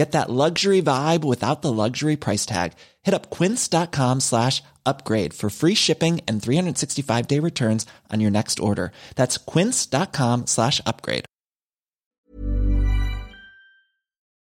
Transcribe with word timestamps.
Get 0.00 0.12
that 0.12 0.30
luxury 0.30 0.80
vibe 0.80 1.24
without 1.24 1.60
the 1.60 1.70
luxury 1.70 2.16
price 2.16 2.46
tag. 2.46 2.72
Hit 3.02 3.12
up 3.12 3.28
quince.com 3.28 4.20
slash 4.20 4.62
upgrade 4.86 5.34
for 5.34 5.50
free 5.50 5.74
shipping 5.74 6.22
and 6.26 6.42
365 6.42 7.26
day 7.28 7.38
returns 7.38 7.84
on 8.10 8.18
your 8.20 8.30
next 8.30 8.60
order. 8.60 8.92
That's 9.16 9.36
quince.com 9.36 10.46
slash 10.46 10.80
upgrade. 10.86 11.26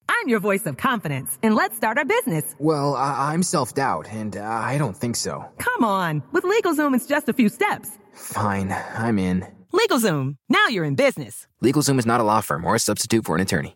I'm 0.08 0.30
your 0.30 0.40
voice 0.40 0.66
of 0.66 0.78
confidence, 0.78 1.38
and 1.44 1.54
let's 1.54 1.76
start 1.76 1.98
our 1.98 2.06
business. 2.06 2.56
Well, 2.58 2.96
I- 2.96 3.34
I'm 3.34 3.44
self 3.44 3.74
doubt, 3.74 4.08
and 4.10 4.38
uh, 4.38 4.46
I 4.46 4.78
don't 4.78 4.96
think 4.96 5.18
so. 5.18 5.44
Come 5.58 5.84
on, 5.84 6.24
with 6.32 6.46
LegalZoom, 6.46 6.96
it's 6.96 7.08
just 7.08 7.28
a 7.28 7.34
few 7.34 7.50
steps. 7.50 7.90
Fine, 8.14 8.72
I'm 8.96 9.20
in. 9.20 9.46
LegalZoom, 9.74 10.38
now 10.48 10.68
you're 10.70 10.86
in 10.86 10.96
business. 10.96 11.46
LegalZoom 11.62 12.00
is 12.00 12.06
not 12.06 12.22
a 12.22 12.24
law 12.24 12.40
firm 12.40 12.64
or 12.64 12.76
a 12.76 12.80
substitute 12.80 13.26
for 13.26 13.36
an 13.36 13.42
attorney. 13.42 13.76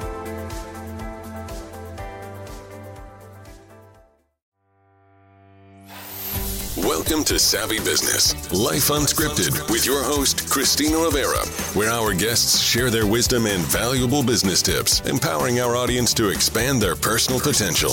Welcome 7.11 7.25
to 7.25 7.39
Savvy 7.39 7.79
Business, 7.79 8.33
Life 8.53 8.87
Unscripted, 8.87 9.69
with 9.69 9.85
your 9.85 10.01
host, 10.01 10.49
Christina 10.49 10.97
Rivera, 10.97 11.45
where 11.75 11.89
our 11.89 12.13
guests 12.13 12.61
share 12.61 12.89
their 12.89 13.05
wisdom 13.05 13.47
and 13.47 13.61
valuable 13.63 14.23
business 14.23 14.61
tips, 14.61 15.01
empowering 15.01 15.59
our 15.59 15.75
audience 15.75 16.13
to 16.13 16.29
expand 16.29 16.81
their 16.81 16.95
personal 16.95 17.41
potential. 17.41 17.91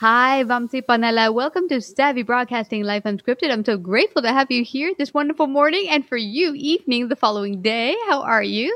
Hi, 0.00 0.42
Vamsi 0.44 0.80
Pannala. 0.80 1.34
Welcome 1.34 1.68
to 1.68 1.82
Savvy 1.82 2.22
Broadcasting 2.22 2.82
Life 2.84 3.02
Unscripted. 3.02 3.50
I'm 3.50 3.62
so 3.62 3.76
grateful 3.76 4.22
to 4.22 4.32
have 4.32 4.50
you 4.50 4.64
here 4.64 4.94
this 4.96 5.12
wonderful 5.12 5.48
morning 5.48 5.90
and 5.90 6.08
for 6.08 6.16
you 6.16 6.54
evening 6.54 7.08
the 7.08 7.16
following 7.16 7.60
day. 7.60 7.94
How 8.08 8.22
are 8.22 8.42
you? 8.42 8.74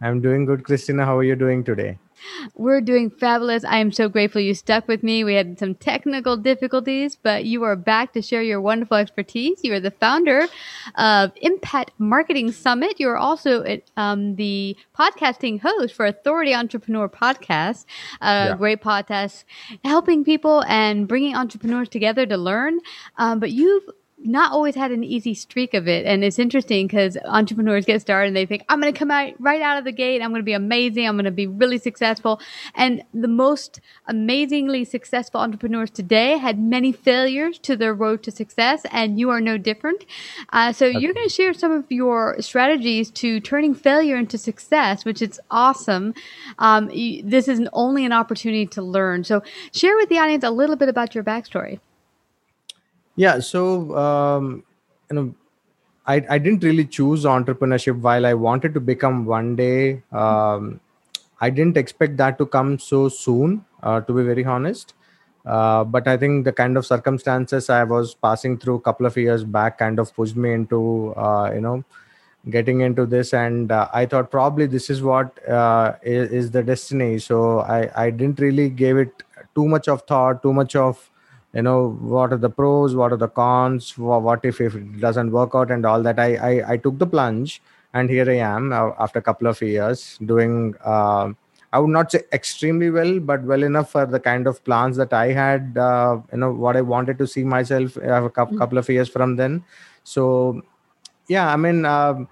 I'm 0.00 0.20
doing 0.20 0.44
good, 0.44 0.62
Christina. 0.62 1.04
How 1.04 1.18
are 1.18 1.24
you 1.24 1.34
doing 1.34 1.64
today? 1.64 1.98
We're 2.54 2.80
doing 2.80 3.10
fabulous. 3.10 3.64
I 3.64 3.78
am 3.78 3.92
so 3.92 4.08
grateful 4.08 4.40
you 4.40 4.54
stuck 4.54 4.86
with 4.88 5.02
me. 5.02 5.24
We 5.24 5.34
had 5.34 5.58
some 5.58 5.74
technical 5.74 6.36
difficulties, 6.36 7.16
but 7.16 7.44
you 7.44 7.62
are 7.64 7.76
back 7.76 8.12
to 8.14 8.22
share 8.22 8.42
your 8.42 8.60
wonderful 8.60 8.96
expertise. 8.96 9.60
You 9.62 9.74
are 9.74 9.80
the 9.80 9.90
founder 9.90 10.46
of 10.96 11.32
Impact 11.36 11.92
Marketing 11.98 12.52
Summit. 12.52 12.98
You 12.98 13.08
are 13.08 13.16
also 13.16 13.64
um, 13.96 14.36
the 14.36 14.76
podcasting 14.98 15.60
host 15.60 15.94
for 15.94 16.06
Authority 16.06 16.54
Entrepreneur 16.54 17.08
Podcast, 17.08 17.84
a 18.20 18.30
Yeah. 18.50 18.56
great 18.56 18.80
podcast 18.82 19.44
helping 19.84 20.24
people 20.24 20.62
and 20.68 21.06
bringing 21.08 21.34
entrepreneurs 21.36 21.88
together 21.88 22.26
to 22.26 22.36
learn. 22.36 22.78
Um, 23.18 23.40
but 23.40 23.50
you've 23.50 23.84
not 24.22 24.52
always 24.52 24.74
had 24.74 24.90
an 24.90 25.02
easy 25.02 25.34
streak 25.34 25.74
of 25.74 25.88
it. 25.88 26.04
And 26.04 26.22
it's 26.22 26.38
interesting 26.38 26.86
because 26.86 27.16
entrepreneurs 27.24 27.86
get 27.86 28.00
started 28.00 28.28
and 28.28 28.36
they 28.36 28.46
think, 28.46 28.64
I'm 28.68 28.80
going 28.80 28.92
to 28.92 28.98
come 28.98 29.10
out 29.10 29.32
right 29.38 29.62
out 29.62 29.78
of 29.78 29.84
the 29.84 29.92
gate. 29.92 30.20
I'm 30.22 30.30
going 30.30 30.40
to 30.40 30.44
be 30.44 30.52
amazing. 30.52 31.06
I'm 31.06 31.14
going 31.16 31.24
to 31.24 31.30
be 31.30 31.46
really 31.46 31.78
successful. 31.78 32.40
And 32.74 33.02
the 33.14 33.28
most 33.28 33.80
amazingly 34.06 34.84
successful 34.84 35.40
entrepreneurs 35.40 35.90
today 35.90 36.36
had 36.36 36.58
many 36.58 36.92
failures 36.92 37.58
to 37.60 37.76
their 37.76 37.94
road 37.94 38.22
to 38.24 38.30
success. 38.30 38.82
And 38.90 39.18
you 39.18 39.30
are 39.30 39.40
no 39.40 39.56
different. 39.56 40.04
Uh, 40.52 40.72
so 40.72 40.86
you're 40.86 41.14
going 41.14 41.28
to 41.28 41.34
share 41.34 41.54
some 41.54 41.72
of 41.72 41.84
your 41.90 42.36
strategies 42.40 43.10
to 43.12 43.40
turning 43.40 43.74
failure 43.74 44.16
into 44.16 44.36
success, 44.38 45.04
which 45.04 45.22
is 45.22 45.40
awesome. 45.50 46.14
Um, 46.58 46.90
you, 46.90 47.22
this 47.22 47.48
is 47.48 47.66
only 47.72 48.04
an 48.04 48.12
opportunity 48.12 48.66
to 48.66 48.82
learn. 48.82 49.24
So 49.24 49.42
share 49.72 49.96
with 49.96 50.08
the 50.08 50.18
audience 50.18 50.44
a 50.44 50.50
little 50.50 50.76
bit 50.76 50.88
about 50.88 51.14
your 51.14 51.24
backstory. 51.24 51.80
Yeah, 53.16 53.40
so 53.40 53.96
um, 53.96 54.64
you 55.10 55.16
know, 55.16 55.34
I 56.06 56.24
I 56.30 56.38
didn't 56.38 56.64
really 56.64 56.84
choose 56.84 57.24
entrepreneurship 57.24 58.00
while 58.00 58.26
I 58.26 58.34
wanted 58.34 58.74
to 58.74 58.80
become 58.80 59.24
one 59.26 59.56
day. 59.56 60.02
Um, 60.12 60.80
I 61.40 61.50
didn't 61.50 61.76
expect 61.76 62.16
that 62.18 62.38
to 62.38 62.46
come 62.46 62.78
so 62.78 63.08
soon, 63.08 63.64
uh, 63.82 64.00
to 64.02 64.12
be 64.12 64.22
very 64.22 64.44
honest. 64.44 64.94
Uh, 65.44 65.84
but 65.84 66.06
I 66.06 66.16
think 66.18 66.44
the 66.44 66.52
kind 66.52 66.76
of 66.76 66.86
circumstances 66.86 67.70
I 67.70 67.84
was 67.84 68.14
passing 68.14 68.58
through 68.58 68.76
a 68.76 68.80
couple 68.80 69.06
of 69.06 69.16
years 69.16 69.42
back 69.44 69.78
kind 69.78 69.98
of 69.98 70.14
pushed 70.14 70.36
me 70.36 70.52
into 70.52 71.14
uh, 71.16 71.50
you 71.54 71.60
know 71.60 71.84
getting 72.48 72.80
into 72.80 73.06
this, 73.06 73.34
and 73.34 73.70
uh, 73.72 73.88
I 73.92 74.06
thought 74.06 74.30
probably 74.30 74.66
this 74.66 74.88
is 74.90 75.02
what 75.02 75.46
uh, 75.48 75.94
is, 76.02 76.30
is 76.30 76.50
the 76.50 76.62
destiny. 76.62 77.18
So 77.18 77.60
I 77.60 77.90
I 78.06 78.10
didn't 78.10 78.40
really 78.40 78.70
give 78.70 78.98
it 78.98 79.22
too 79.54 79.68
much 79.68 79.88
of 79.88 80.02
thought, 80.02 80.42
too 80.42 80.52
much 80.52 80.76
of 80.76 81.09
you 81.52 81.62
know 81.62 81.90
what 82.14 82.32
are 82.32 82.38
the 82.38 82.50
pros 82.50 82.94
what 82.94 83.12
are 83.12 83.16
the 83.16 83.28
cons 83.28 83.96
what 83.98 84.44
if, 84.44 84.60
if 84.60 84.74
it 84.74 85.00
doesn't 85.00 85.32
work 85.32 85.50
out 85.54 85.70
and 85.70 85.84
all 85.84 86.02
that. 86.02 86.18
I 86.18 86.36
i, 86.36 86.72
I 86.72 86.76
took 86.76 86.98
the 86.98 87.06
plunge 87.06 87.60
and 87.92 88.08
here 88.08 88.28
i 88.30 88.36
am 88.36 88.72
uh, 88.72 88.90
after 88.98 89.18
a 89.18 89.22
couple 89.22 89.48
of 89.48 89.60
years 89.60 90.18
doing 90.24 90.74
uh, 90.84 91.32
i 91.72 91.78
would 91.78 91.90
not 91.90 92.12
say 92.12 92.22
extremely 92.32 92.90
well 92.90 93.18
but 93.18 93.42
well 93.42 93.62
enough 93.62 93.90
for 93.90 94.06
the 94.06 94.20
kind 94.20 94.46
of 94.46 94.62
plans 94.64 94.96
that 94.96 95.12
i 95.12 95.32
had 95.32 95.76
uh, 95.76 96.18
you 96.32 96.38
know 96.38 96.52
what 96.52 96.76
i 96.76 96.80
wanted 96.80 97.18
to 97.18 97.26
see 97.26 97.42
myself 97.42 97.96
uh, 97.98 98.24
a 98.24 98.30
cou- 98.30 98.56
couple 98.58 98.78
of 98.78 98.88
years 98.88 99.08
from 99.08 99.36
then. 99.36 99.64
So 100.04 100.62
yeah 101.28 101.52
i 101.52 101.56
mean 101.56 101.84
um, 101.84 102.28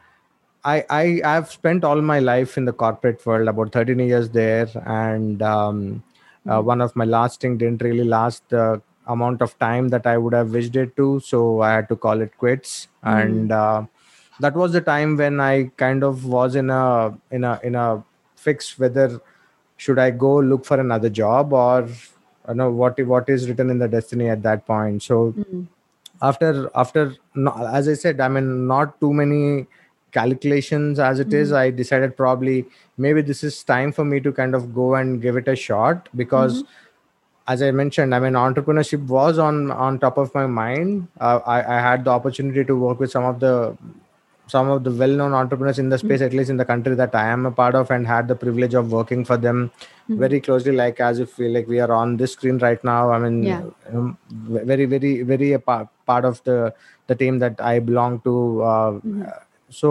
I, 0.64 0.84
I 0.90 1.20
I've 1.24 1.50
spent 1.50 1.84
all 1.84 2.00
my 2.02 2.18
life 2.18 2.56
in 2.58 2.64
the 2.64 2.72
corporate 2.72 3.24
world, 3.24 3.48
about 3.48 3.72
13 3.72 3.98
years 4.00 4.28
there, 4.28 4.68
and 4.86 5.40
um, 5.40 6.02
uh, 6.48 6.60
one 6.60 6.80
of 6.80 6.94
my 6.96 7.04
last 7.04 7.40
thing 7.40 7.56
didn't 7.58 7.82
really 7.82 8.04
last 8.04 8.42
the 8.48 8.82
amount 9.08 9.42
of 9.42 9.58
time 9.58 9.88
that 9.88 10.06
I 10.06 10.18
would 10.18 10.34
have 10.34 10.52
wished 10.52 10.76
it 10.76 10.96
to, 10.96 11.20
so 11.20 11.60
I 11.62 11.72
had 11.72 11.88
to 11.88 11.96
call 11.96 12.20
it 12.20 12.36
quits. 12.38 12.88
And 13.02 13.50
uh, 13.52 13.86
that 14.40 14.54
was 14.54 14.72
the 14.72 14.80
time 14.80 15.16
when 15.16 15.40
I 15.40 15.70
kind 15.76 16.02
of 16.04 16.24
was 16.26 16.54
in 16.56 16.70
a 16.70 17.16
in 17.30 17.44
a 17.44 17.58
in 17.62 17.74
a 17.74 18.04
fix 18.36 18.78
whether 18.78 19.20
should 19.76 19.98
I 19.98 20.10
go 20.10 20.36
look 20.38 20.64
for 20.64 20.78
another 20.80 21.08
job 21.08 21.52
or 21.52 21.88
you 22.48 22.54
know 22.54 22.70
what 22.70 23.00
what 23.06 23.28
is 23.28 23.48
written 23.48 23.70
in 23.70 23.78
the 23.78 23.88
destiny 23.88 24.28
at 24.28 24.42
that 24.42 24.66
point. 24.66 25.02
So 25.02 25.34
after 26.20 26.68
after 26.74 27.14
no, 27.34 27.52
as 27.72 27.88
i 27.88 27.94
said 27.94 28.20
i 28.20 28.28
mean 28.28 28.66
not 28.66 29.00
too 29.00 29.12
many 29.12 29.66
calculations 30.12 30.98
as 30.98 31.20
it 31.24 31.32
is 31.32 31.50
Mhm. 31.52 31.56
i 31.58 31.70
decided 31.70 32.16
probably 32.16 32.56
maybe 33.06 33.22
this 33.30 33.44
is 33.48 33.62
time 33.62 33.92
for 33.98 34.04
me 34.04 34.20
to 34.26 34.32
kind 34.32 34.54
of 34.58 34.74
go 34.74 34.94
and 35.00 35.22
give 35.22 35.36
it 35.36 35.48
a 35.48 35.54
shot 35.64 36.08
because 36.22 36.64
as 37.52 37.62
i 37.62 37.70
mentioned 37.70 38.14
i 38.14 38.18
mean 38.24 38.34
entrepreneurship 38.46 39.02
was 39.16 39.38
on 39.38 39.70
on 39.86 39.98
top 39.98 40.18
of 40.18 40.34
my 40.34 40.46
mind 40.46 41.08
uh, 41.20 41.40
I, 41.46 41.58
I 41.76 41.80
had 41.80 42.04
the 42.04 42.10
opportunity 42.10 42.64
to 42.64 42.74
work 42.76 43.00
with 43.00 43.10
some 43.10 43.24
of 43.24 43.40
the 43.40 43.76
some 44.46 44.70
of 44.74 44.82
the 44.84 44.90
well-known 44.90 45.34
entrepreneurs 45.34 45.78
in 45.78 45.88
the 45.90 45.98
space 45.98 46.22
at 46.22 46.32
least 46.32 46.48
in 46.50 46.56
the 46.56 46.64
country 46.64 46.94
that 47.00 47.14
i 47.14 47.26
am 47.28 47.44
a 47.46 47.50
part 47.50 47.74
of 47.74 47.90
and 47.90 48.06
had 48.06 48.28
the 48.28 48.34
privilege 48.44 48.74
of 48.74 48.92
working 48.98 49.24
for 49.30 49.36
them 49.46 49.58
Mhm. 50.10 50.18
very 50.24 50.40
closely 50.46 50.72
like 50.80 51.00
as 51.08 51.18
if 51.24 51.36
we 51.40 51.48
like 51.56 51.66
we 51.72 51.80
are 51.86 51.90
on 52.00 52.16
this 52.20 52.32
screen 52.36 52.58
right 52.66 52.82
now 52.92 53.00
i 53.16 53.18
mean 53.24 53.36
Yeah. 53.48 53.62
um, 53.92 54.16
very 54.70 54.86
very 54.94 55.12
very 55.32 55.52
a 55.52 55.58
part, 55.58 55.88
part 56.12 56.24
of 56.24 56.42
the 56.44 56.58
the 57.08 57.14
team 57.22 57.38
that 57.44 57.60
i 57.72 57.74
belong 57.90 58.20
to 58.28 58.34
uh, 58.72 58.92
Mhm. 58.92 59.26
so 59.80 59.90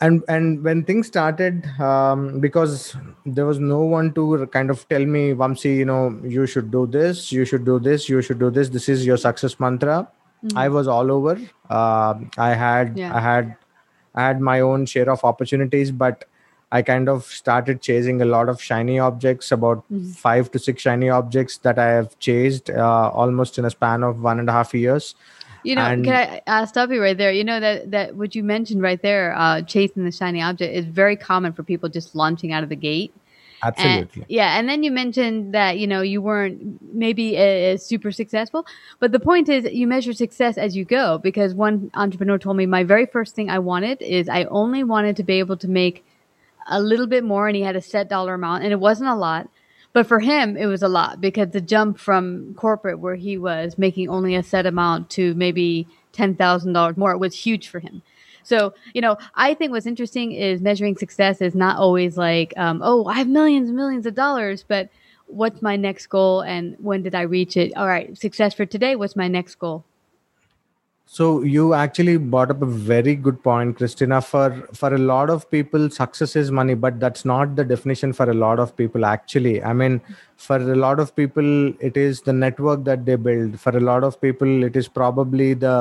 and 0.00 0.22
and 0.28 0.62
when 0.64 0.84
things 0.84 1.06
started 1.06 1.64
um, 1.80 2.40
because 2.40 2.96
there 3.24 3.46
was 3.46 3.58
no 3.58 3.80
one 3.80 4.12
to 4.14 4.46
kind 4.48 4.70
of 4.70 4.86
tell 4.88 5.04
me 5.04 5.22
vamsi 5.32 5.76
you 5.76 5.84
know 5.84 6.18
you 6.24 6.46
should 6.46 6.70
do 6.70 6.86
this 6.86 7.30
you 7.32 7.44
should 7.44 7.64
do 7.64 7.78
this 7.78 8.08
you 8.08 8.20
should 8.20 8.38
do 8.38 8.50
this 8.50 8.68
this 8.70 8.88
is 8.88 9.06
your 9.06 9.16
success 9.16 9.58
mantra 9.60 9.98
Mhm. 10.44 10.56
i 10.62 10.68
was 10.68 10.88
all 10.94 11.10
over 11.12 11.34
uh, 11.70 12.14
i 12.46 12.48
had 12.62 12.98
Yeah. 13.02 13.12
i 13.18 13.20
had 13.26 13.54
i 14.14 14.24
had 14.26 14.40
my 14.48 14.56
own 14.70 14.84
share 14.94 15.08
of 15.12 15.22
opportunities 15.28 15.92
but 16.02 16.24
i 16.78 16.80
kind 16.88 17.08
of 17.12 17.24
started 17.36 17.80
chasing 17.86 18.20
a 18.24 18.26
lot 18.32 18.50
of 18.54 18.60
shiny 18.70 18.98
objects 19.06 19.52
about 19.56 19.84
Mhm. 19.92 20.10
five 20.26 20.50
to 20.56 20.62
six 20.66 20.82
shiny 20.88 21.08
objects 21.20 21.56
that 21.68 21.78
i 21.86 21.88
have 21.94 22.10
chased 22.28 22.68
uh, 22.74 23.08
almost 23.22 23.58
in 23.62 23.70
a 23.70 23.72
span 23.76 24.04
of 24.10 24.20
one 24.30 24.38
and 24.44 24.52
a 24.54 24.58
half 24.58 24.74
years 24.80 25.08
You 25.64 25.74
know, 25.74 25.82
And- 25.82 26.04
can 26.04 26.14
I 26.14 26.42
uh, 26.46 26.66
stop 26.66 26.90
you 26.90 27.00
right 27.00 27.16
there? 27.16 27.32
You 27.32 27.42
know 27.42 27.58
that 27.58 27.90
that 27.90 28.16
what 28.16 28.34
you 28.34 28.44
mentioned 28.44 28.82
right 28.82 29.00
there, 29.00 29.34
uh, 29.36 29.62
chasing 29.62 30.04
the 30.04 30.12
shiny 30.12 30.40
object, 30.42 30.74
is 30.74 30.84
very 30.84 31.16
common 31.16 31.52
for 31.52 31.62
people 31.62 31.88
just 31.88 32.14
launching 32.14 32.52
out 32.52 32.62
of 32.62 32.68
the 32.68 32.76
gate. 32.76 33.12
And- 33.62 33.72
absolutely 33.76 34.26
yeah, 34.28 34.58
and 34.58 34.68
then 34.68 34.82
you 34.82 34.90
mentioned 34.90 35.54
that 35.54 35.78
you 35.78 35.86
know 35.86 36.02
you 36.02 36.20
weren't 36.20 36.78
maybe 36.94 37.38
uh, 37.38 37.78
super 37.78 38.12
successful, 38.12 38.66
but 39.00 39.10
the 39.10 39.20
point 39.20 39.48
is 39.48 39.64
you 39.72 39.86
measure 39.86 40.12
success 40.12 40.58
as 40.58 40.76
you 40.76 40.84
go. 40.84 41.16
Because 41.16 41.54
one 41.54 41.90
entrepreneur 41.94 42.36
told 42.38 42.58
me 42.58 42.66
my 42.66 42.84
very 42.84 43.06
first 43.06 43.34
thing 43.34 43.48
I 43.48 43.58
wanted 43.58 44.02
is 44.02 44.28
I 44.28 44.44
only 44.44 44.84
wanted 44.84 45.16
to 45.16 45.22
be 45.22 45.38
able 45.38 45.56
to 45.56 45.68
make 45.68 46.04
a 46.68 46.80
little 46.80 47.06
bit 47.06 47.24
more, 47.24 47.48
and 47.48 47.56
he 47.56 47.62
had 47.62 47.76
a 47.76 47.80
set 47.80 48.10
dollar 48.10 48.34
amount, 48.34 48.64
and 48.64 48.72
it 48.72 48.80
wasn't 48.80 49.08
a 49.08 49.14
lot. 49.14 49.48
But 49.94 50.06
for 50.06 50.20
him, 50.20 50.56
it 50.58 50.66
was 50.66 50.82
a 50.82 50.88
lot 50.88 51.22
because 51.22 51.50
the 51.50 51.60
jump 51.62 51.98
from 51.98 52.52
corporate, 52.56 52.98
where 52.98 53.14
he 53.14 53.38
was 53.38 53.78
making 53.78 54.10
only 54.10 54.34
a 54.34 54.42
set 54.42 54.66
amount, 54.66 55.08
to 55.10 55.34
maybe 55.34 55.86
ten 56.12 56.34
thousand 56.34 56.74
dollars 56.74 56.98
more, 56.98 57.16
was 57.16 57.34
huge 57.34 57.68
for 57.68 57.78
him. 57.78 58.02
So, 58.42 58.74
you 58.92 59.00
know, 59.00 59.16
I 59.36 59.54
think 59.54 59.72
what's 59.72 59.86
interesting 59.86 60.32
is 60.32 60.60
measuring 60.60 60.96
success 60.98 61.40
is 61.40 61.54
not 61.54 61.78
always 61.78 62.18
like, 62.18 62.52
um, 62.58 62.82
oh, 62.84 63.06
I 63.06 63.14
have 63.14 63.28
millions 63.28 63.68
and 63.68 63.76
millions 63.76 64.04
of 64.04 64.14
dollars, 64.14 64.64
but 64.68 64.90
what's 65.26 65.62
my 65.62 65.76
next 65.76 66.08
goal 66.08 66.42
and 66.42 66.76
when 66.78 67.02
did 67.02 67.14
I 67.14 67.22
reach 67.22 67.56
it? 67.56 67.74
All 67.74 67.86
right, 67.86 68.18
success 68.18 68.52
for 68.52 68.66
today. 68.66 68.96
What's 68.96 69.16
my 69.16 69.28
next 69.28 69.54
goal? 69.54 69.84
So 71.14 71.42
you 71.42 71.74
actually 71.74 72.16
brought 72.16 72.50
up 72.50 72.60
a 72.60 72.66
very 72.66 73.14
good 73.14 73.40
point, 73.40 73.76
Christina. 73.76 74.20
For 74.20 74.46
for 74.78 74.92
a 74.94 74.98
lot 74.98 75.30
of 75.34 75.48
people, 75.48 75.88
success 75.88 76.34
is 76.34 76.50
money, 76.50 76.74
but 76.74 76.98
that's 76.98 77.24
not 77.24 77.54
the 77.58 77.64
definition 77.72 78.12
for 78.12 78.28
a 78.28 78.34
lot 78.34 78.62
of 78.64 78.72
people. 78.76 79.06
Actually, 79.10 79.52
I 79.62 79.74
mean, 79.74 80.00
for 80.36 80.56
a 80.56 80.74
lot 80.74 80.98
of 81.04 81.14
people, 81.14 81.68
it 81.90 81.96
is 81.96 82.22
the 82.22 82.32
network 82.32 82.82
that 82.88 83.04
they 83.04 83.14
build. 83.14 83.60
For 83.60 83.76
a 83.76 83.84
lot 83.90 84.02
of 84.08 84.20
people, 84.20 84.64
it 84.70 84.74
is 84.74 84.88
probably 84.88 85.54
the 85.54 85.76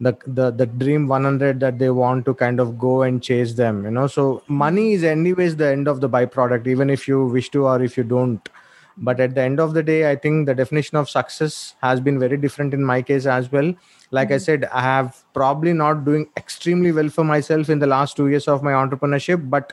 the 0.00 0.14
the, 0.26 0.50
the 0.62 0.64
dream 0.84 1.06
100 1.06 1.60
that 1.66 1.78
they 1.78 1.90
want 1.90 2.24
to 2.30 2.34
kind 2.44 2.58
of 2.58 2.78
go 2.78 3.02
and 3.02 3.22
chase 3.22 3.52
them. 3.60 3.84
You 3.84 3.90
know, 3.90 4.06
so 4.06 4.42
money 4.48 4.92
is 4.94 5.04
anyways 5.04 5.56
the 5.56 5.68
end 5.68 5.86
of 5.86 6.00
the 6.00 6.08
byproduct, 6.08 6.66
even 6.66 6.88
if 6.88 7.06
you 7.06 7.26
wish 7.26 7.50
to 7.58 7.66
or 7.66 7.82
if 7.82 7.98
you 7.98 8.04
don't 8.04 8.48
but 9.00 9.20
at 9.20 9.34
the 9.34 9.40
end 9.40 9.60
of 9.60 9.74
the 9.74 9.82
day 9.82 10.10
i 10.10 10.14
think 10.16 10.46
the 10.46 10.54
definition 10.54 10.96
of 10.96 11.08
success 11.08 11.74
has 11.82 12.00
been 12.00 12.18
very 12.18 12.36
different 12.36 12.74
in 12.74 12.84
my 12.84 13.00
case 13.02 13.26
as 13.26 13.50
well. 13.52 13.74
Like 14.10 14.30
i 14.30 14.34
mm-hmm. 14.34 14.44
said 14.44 14.64
i 14.72 14.80
have 14.82 15.22
probably 15.34 15.72
not 15.72 16.04
doing 16.04 16.28
extremely 16.36 16.92
well 16.92 17.08
for 17.08 17.24
myself 17.24 17.68
in 17.68 17.78
the 17.78 17.86
last 17.86 18.16
2 18.16 18.28
years 18.28 18.48
of 18.48 18.62
my 18.62 18.72
entrepreneurship 18.72 19.48
but 19.50 19.72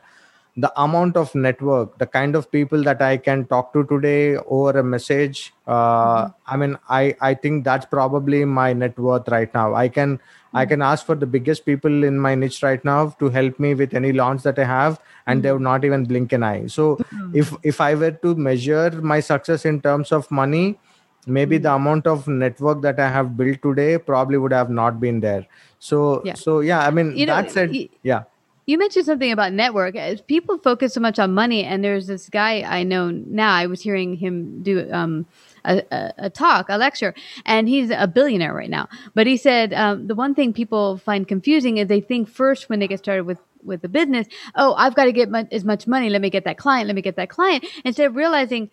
the 0.58 0.72
amount 0.82 1.18
of 1.18 1.34
network 1.36 1.98
the 1.98 2.06
kind 2.06 2.36
of 2.36 2.50
people 2.50 2.82
that 2.82 3.02
i 3.02 3.18
can 3.18 3.46
talk 3.46 3.74
to 3.74 3.84
today 3.86 4.38
over 4.48 4.80
a 4.80 4.84
message 4.84 5.54
uh, 5.68 6.26
mm-hmm. 6.26 6.54
i 6.54 6.56
mean 6.56 6.78
i 6.88 7.14
i 7.20 7.34
think 7.34 7.66
that's 7.66 7.86
probably 7.86 8.46
my 8.46 8.72
net 8.72 8.98
worth 8.98 9.28
right 9.28 9.54
now. 9.54 9.74
I 9.74 9.90
can 9.90 10.20
i 10.54 10.64
mm-hmm. 10.64 10.70
can 10.70 10.82
ask 10.82 11.06
for 11.06 11.16
the 11.16 11.26
biggest 11.26 11.66
people 11.66 12.06
in 12.06 12.18
my 12.18 12.36
niche 12.36 12.64
right 12.64 12.84
now 12.86 13.10
to 13.20 13.30
help 13.30 13.60
me 13.60 13.74
with 13.74 13.94
any 13.94 14.14
launch 14.14 14.44
that 14.44 14.58
i 14.58 14.64
have 14.64 15.00
and 15.28 15.44
they 15.44 15.50
mm-hmm. 15.50 15.56
would 15.56 15.64
not 15.64 15.84
even 15.84 16.06
blink 16.06 16.32
an 16.32 16.44
eye. 16.44 16.68
So 16.68 17.00
if 17.34 17.54
if 17.64 17.82
i 17.82 17.94
were 17.94 18.12
to 18.12 18.36
measure 18.36 18.92
my 19.02 19.20
success 19.20 19.66
in 19.66 19.82
terms 19.82 20.14
of 20.14 20.30
money 20.32 20.80
maybe 21.28 21.58
the 21.58 21.74
amount 21.74 22.08
of 22.08 22.28
network 22.28 22.82
that 22.82 23.00
i 23.00 23.10
have 23.10 23.36
built 23.36 23.62
today 23.62 23.98
probably 23.98 24.38
would 24.38 24.54
have 24.54 24.70
not 24.70 25.02
been 25.02 25.20
there. 25.20 25.46
So 25.80 26.22
Yeah. 26.24 26.36
so 26.36 26.62
yeah 26.62 26.88
i 26.88 26.92
mean 26.92 27.12
You 27.18 27.26
know, 27.26 27.36
that 27.36 27.52
said 27.52 27.72
y- 27.72 27.90
yeah 28.04 28.24
You 28.66 28.80
mentioned 28.80 29.06
something 29.06 29.32
about 29.32 29.54
network. 29.54 29.96
People 30.28 30.58
focus 30.58 30.94
so 30.94 31.00
much 31.00 31.20
on 31.20 31.34
money, 31.34 31.64
and 31.64 31.84
there's 31.84 32.08
this 32.08 32.30
guy 32.30 32.62
I 32.62 32.84
know 32.84 33.12
now. 33.12 33.54
I 33.54 33.68
was 33.68 33.82
hearing 33.82 34.16
him 34.16 34.64
do 34.64 34.92
um, 34.92 35.28
a, 35.64 35.84
a, 35.92 36.14
a 36.18 36.30
talk, 36.30 36.68
a 36.70 36.78
lecture, 36.78 37.14
and 37.46 37.70
he's 37.70 37.92
a 37.92 38.08
billionaire 38.08 38.54
right 38.54 38.70
now. 38.70 38.88
But 39.14 39.28
he 39.28 39.38
said 39.38 39.74
um, 39.74 40.08
the 40.08 40.16
one 40.16 40.34
thing 40.34 40.52
people 40.52 40.98
find 40.98 41.28
confusing 41.28 41.78
is 41.78 41.88
they 41.88 42.02
think 42.02 42.28
first 42.28 42.68
when 42.70 42.80
they 42.80 42.88
get 42.88 43.00
started 43.00 43.26
with 43.26 43.40
with 43.64 43.82
the 43.82 43.90
business, 43.90 44.28
oh, 44.56 44.74
I've 44.76 44.96
got 44.96 45.06
to 45.06 45.12
get 45.12 45.30
mu- 45.30 45.48
as 45.52 45.64
much 45.64 45.88
money. 45.88 46.10
Let 46.10 46.22
me 46.22 46.30
get 46.30 46.46
that 46.46 46.58
client. 46.58 46.88
Let 46.88 46.96
me 46.96 47.02
get 47.02 47.16
that 47.16 47.30
client. 47.30 47.66
Instead 47.84 48.08
of 48.08 48.16
realizing 48.16 48.70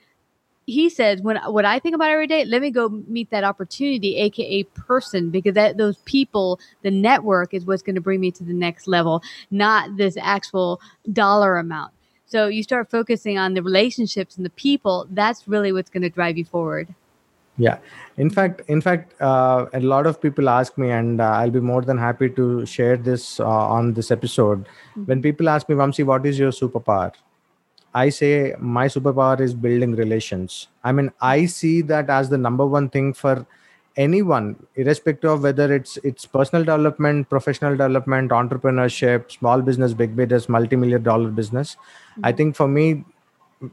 he 0.66 0.88
says 0.88 1.20
when 1.20 1.36
what 1.46 1.64
I 1.64 1.78
think 1.78 1.94
about 1.94 2.10
every 2.10 2.26
day, 2.26 2.44
let 2.44 2.62
me 2.62 2.70
go 2.70 2.88
meet 2.88 3.30
that 3.30 3.44
opportunity, 3.44 4.16
aka 4.16 4.62
person, 4.64 5.30
because 5.30 5.54
that 5.54 5.76
those 5.76 5.96
people, 6.04 6.60
the 6.82 6.90
network 6.90 7.54
is 7.54 7.64
what's 7.64 7.82
going 7.82 7.94
to 7.96 8.00
bring 8.00 8.20
me 8.20 8.30
to 8.32 8.44
the 8.44 8.54
next 8.54 8.86
level, 8.86 9.22
not 9.50 9.96
this 9.96 10.16
actual 10.20 10.80
dollar 11.12 11.58
amount. 11.58 11.92
So 12.26 12.48
you 12.48 12.62
start 12.62 12.90
focusing 12.90 13.38
on 13.38 13.54
the 13.54 13.62
relationships 13.62 14.36
and 14.36 14.46
the 14.46 14.50
people. 14.50 15.06
That's 15.10 15.46
really 15.46 15.72
what's 15.72 15.90
going 15.90 16.02
to 16.02 16.10
drive 16.10 16.38
you 16.38 16.44
forward. 16.44 16.94
yeah 17.58 17.78
in 18.16 18.30
fact 18.30 18.62
in 18.68 18.80
fact 18.80 19.20
uh, 19.20 19.66
a 19.74 19.80
lot 19.80 20.06
of 20.06 20.20
people 20.20 20.48
ask 20.48 20.78
me 20.78 20.90
and 20.90 21.20
uh, 21.20 21.24
i'll 21.40 21.50
be 21.50 21.60
more 21.60 21.82
than 21.82 21.98
happy 21.98 22.28
to 22.38 22.64
share 22.64 22.96
this 22.96 23.40
uh, 23.40 23.46
on 23.46 23.92
this 23.92 24.10
episode 24.10 24.66
when 25.10 25.20
people 25.26 25.48
ask 25.48 25.68
me 25.68 25.74
vamsi 25.74 26.06
what 26.12 26.24
is 26.24 26.38
your 26.38 26.50
superpower 26.50 27.12
i 27.94 28.08
say 28.08 28.54
my 28.58 28.86
superpower 28.86 29.40
is 29.40 29.54
building 29.54 29.94
relations. 29.94 30.68
I 30.84 30.92
mean 30.92 31.10
i 31.20 31.46
see 31.46 31.82
that 31.82 32.10
as 32.10 32.28
the 32.28 32.38
number 32.38 32.66
one 32.66 32.88
thing 32.88 33.12
for 33.12 33.46
anyone 33.96 34.56
irrespective 34.76 35.30
of 35.30 35.42
whether 35.42 35.72
it's 35.74 35.98
it's 35.98 36.24
personal 36.24 36.64
development 36.64 37.28
professional 37.28 37.72
development 37.72 38.30
entrepreneurship 38.30 39.30
small 39.30 39.60
business 39.60 39.92
big 39.92 40.16
business 40.16 40.48
multi-million 40.48 41.02
dollar 41.02 41.30
business. 41.30 41.76
I 42.22 42.28
mm-hmm. 42.28 42.36
think 42.36 42.56
for 42.56 42.68
me 42.68 43.04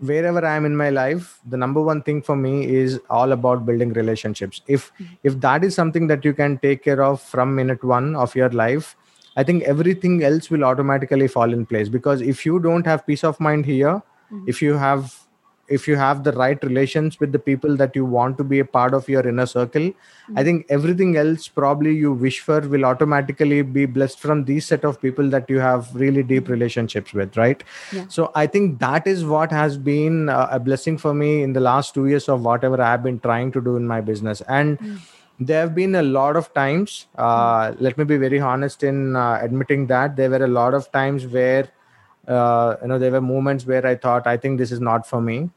wherever 0.02 0.46
i 0.46 0.56
am 0.56 0.66
in 0.66 0.76
my 0.78 0.90
life 0.90 1.40
the 1.50 1.58
number 1.58 1.82
one 1.82 2.02
thing 2.04 2.22
for 2.22 2.36
me 2.36 2.66
is 2.66 3.00
all 3.10 3.32
about 3.32 3.66
building 3.66 3.94
relationships. 3.94 4.62
If 4.68 4.92
mm-hmm. 4.94 5.14
if 5.24 5.40
that 5.40 5.64
is 5.64 5.76
something 5.76 6.08
that 6.08 6.26
you 6.26 6.34
can 6.34 6.58
take 6.58 6.84
care 6.84 7.02
of 7.02 7.22
from 7.22 7.56
minute 7.56 7.84
one 7.84 8.16
of 8.16 8.36
your 8.36 8.50
life 8.50 8.96
i 9.42 9.44
think 9.48 9.64
everything 9.76 10.20
else 10.32 10.52
will 10.56 10.68
automatically 10.74 11.32
fall 11.38 11.58
in 11.58 11.66
place 11.72 11.90
because 11.96 12.22
if 12.36 12.46
you 12.46 12.60
don't 12.68 12.94
have 12.94 13.06
peace 13.08 13.24
of 13.32 13.40
mind 13.40 13.66
here 13.66 13.96
mm-hmm. 13.96 14.46
if 14.54 14.62
you 14.62 14.78
have 14.86 15.18
if 15.78 15.88
you 15.88 15.96
have 15.96 16.24
the 16.24 16.32
right 16.32 16.64
relations 16.64 17.20
with 17.20 17.32
the 17.32 17.40
people 17.48 17.76
that 17.80 17.96
you 17.96 18.04
want 18.14 18.38
to 18.40 18.44
be 18.52 18.60
a 18.60 18.66
part 18.66 18.96
of 19.00 19.10
your 19.14 19.26
inner 19.32 19.46
circle 19.46 19.84
i 19.84 19.90
mm-hmm. 19.90 20.44
think 20.48 20.66
everything 20.78 21.16
else 21.24 21.48
probably 21.48 21.94
you 21.96 22.14
wish 22.24 22.40
for 22.48 22.60
will 22.74 22.86
automatically 22.92 23.62
be 23.62 23.86
blessed 23.98 24.20
from 24.20 24.44
these 24.46 24.66
set 24.66 24.88
of 24.92 25.00
people 25.02 25.30
that 25.36 25.54
you 25.56 25.60
have 25.60 25.94
really 25.94 26.24
deep 26.24 26.44
mm-hmm. 26.44 26.54
relationships 26.54 27.14
with 27.14 27.38
right? 27.38 27.64
Yeah. 27.92 28.06
so 28.08 28.32
i 28.44 28.48
think 28.48 28.80
that 28.80 29.06
is 29.14 29.24
what 29.26 29.52
has 29.52 29.78
been 29.78 30.30
uh, 30.30 30.48
a 30.52 30.60
blessing 30.60 30.98
for 30.98 31.14
me 31.14 31.32
in 31.44 31.54
the 31.54 31.66
last 31.70 31.94
2 31.94 32.08
years 32.08 32.28
of 32.28 32.50
whatever 32.52 32.82
i 32.82 32.92
have 32.92 33.04
been 33.04 33.20
trying 33.20 33.52
to 33.52 33.62
do 33.62 33.76
in 33.76 33.88
my 33.88 34.02
business. 34.02 34.42
And 34.48 34.80
mm. 34.80 35.00
There 35.40 35.62
have 35.62 35.74
been 35.74 35.96
a 35.96 36.02
lot 36.04 36.36
of 36.36 36.54
times 36.54 37.08
uh, 37.18 37.74
let 37.80 37.98
me 37.98 38.04
be 38.04 38.18
very 38.18 38.40
honest 38.40 38.84
in 38.84 39.16
uh, 39.16 39.40
admitting 39.42 39.88
that. 39.88 40.16
There 40.16 40.30
were 40.30 40.44
a 40.44 40.48
lot 40.48 40.74
of 40.74 40.92
times 40.92 41.26
where 41.28 41.70
uh, 42.28 42.76
you 42.82 42.88
know 42.90 43.00
there 43.00 43.12
were 43.12 43.22
moments 43.22 43.66
where 43.66 43.86
i 43.88 43.96
thought 43.96 44.28
i 44.28 44.38
think 44.38 44.58
this 44.60 44.72
is 44.72 44.80
not 44.80 45.08
for 45.08 45.22
me. 45.22 45.50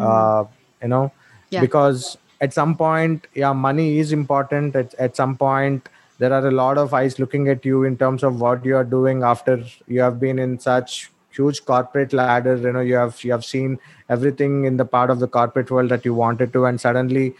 Uh, 0.00 0.44
you 0.82 0.88
know 0.88 1.12
Yeah. 1.50 1.60
because 1.60 2.16
at 2.40 2.52
some 2.54 2.76
point 2.76 3.26
yeah 3.34 3.52
money 3.52 3.98
is 3.98 4.12
important. 4.12 4.74
At, 4.74 4.94
at 4.94 5.16
some 5.16 5.36
point 5.36 5.88
there 6.18 6.32
are 6.32 6.46
a 6.46 6.50
lot 6.50 6.78
of 6.78 6.94
eyes 6.94 7.18
looking 7.18 7.48
at 7.48 7.64
you 7.64 7.84
in 7.84 7.96
terms 7.98 8.22
of 8.22 8.40
what 8.40 8.64
you 8.64 8.74
are 8.76 8.84
doing 8.84 9.22
after 9.22 9.62
you 9.86 10.00
have 10.00 10.18
been 10.18 10.38
in 10.38 10.58
such 10.58 11.10
huge 11.30 11.64
corporate 11.66 12.14
ladder. 12.14 12.56
You 12.56 12.72
know 12.72 12.80
you 12.80 12.94
have 12.94 13.22
you 13.22 13.32
have 13.32 13.44
seen 13.44 13.78
everything 14.08 14.64
in 14.64 14.78
the 14.78 14.86
part 14.86 15.10
of 15.10 15.18
the 15.20 15.28
corporate 15.28 15.70
world 15.70 15.90
that 15.90 16.04
you 16.06 16.14
wanted 16.14 16.52
to 16.54 16.64
and 16.64 16.80
suddenly 16.80 17.34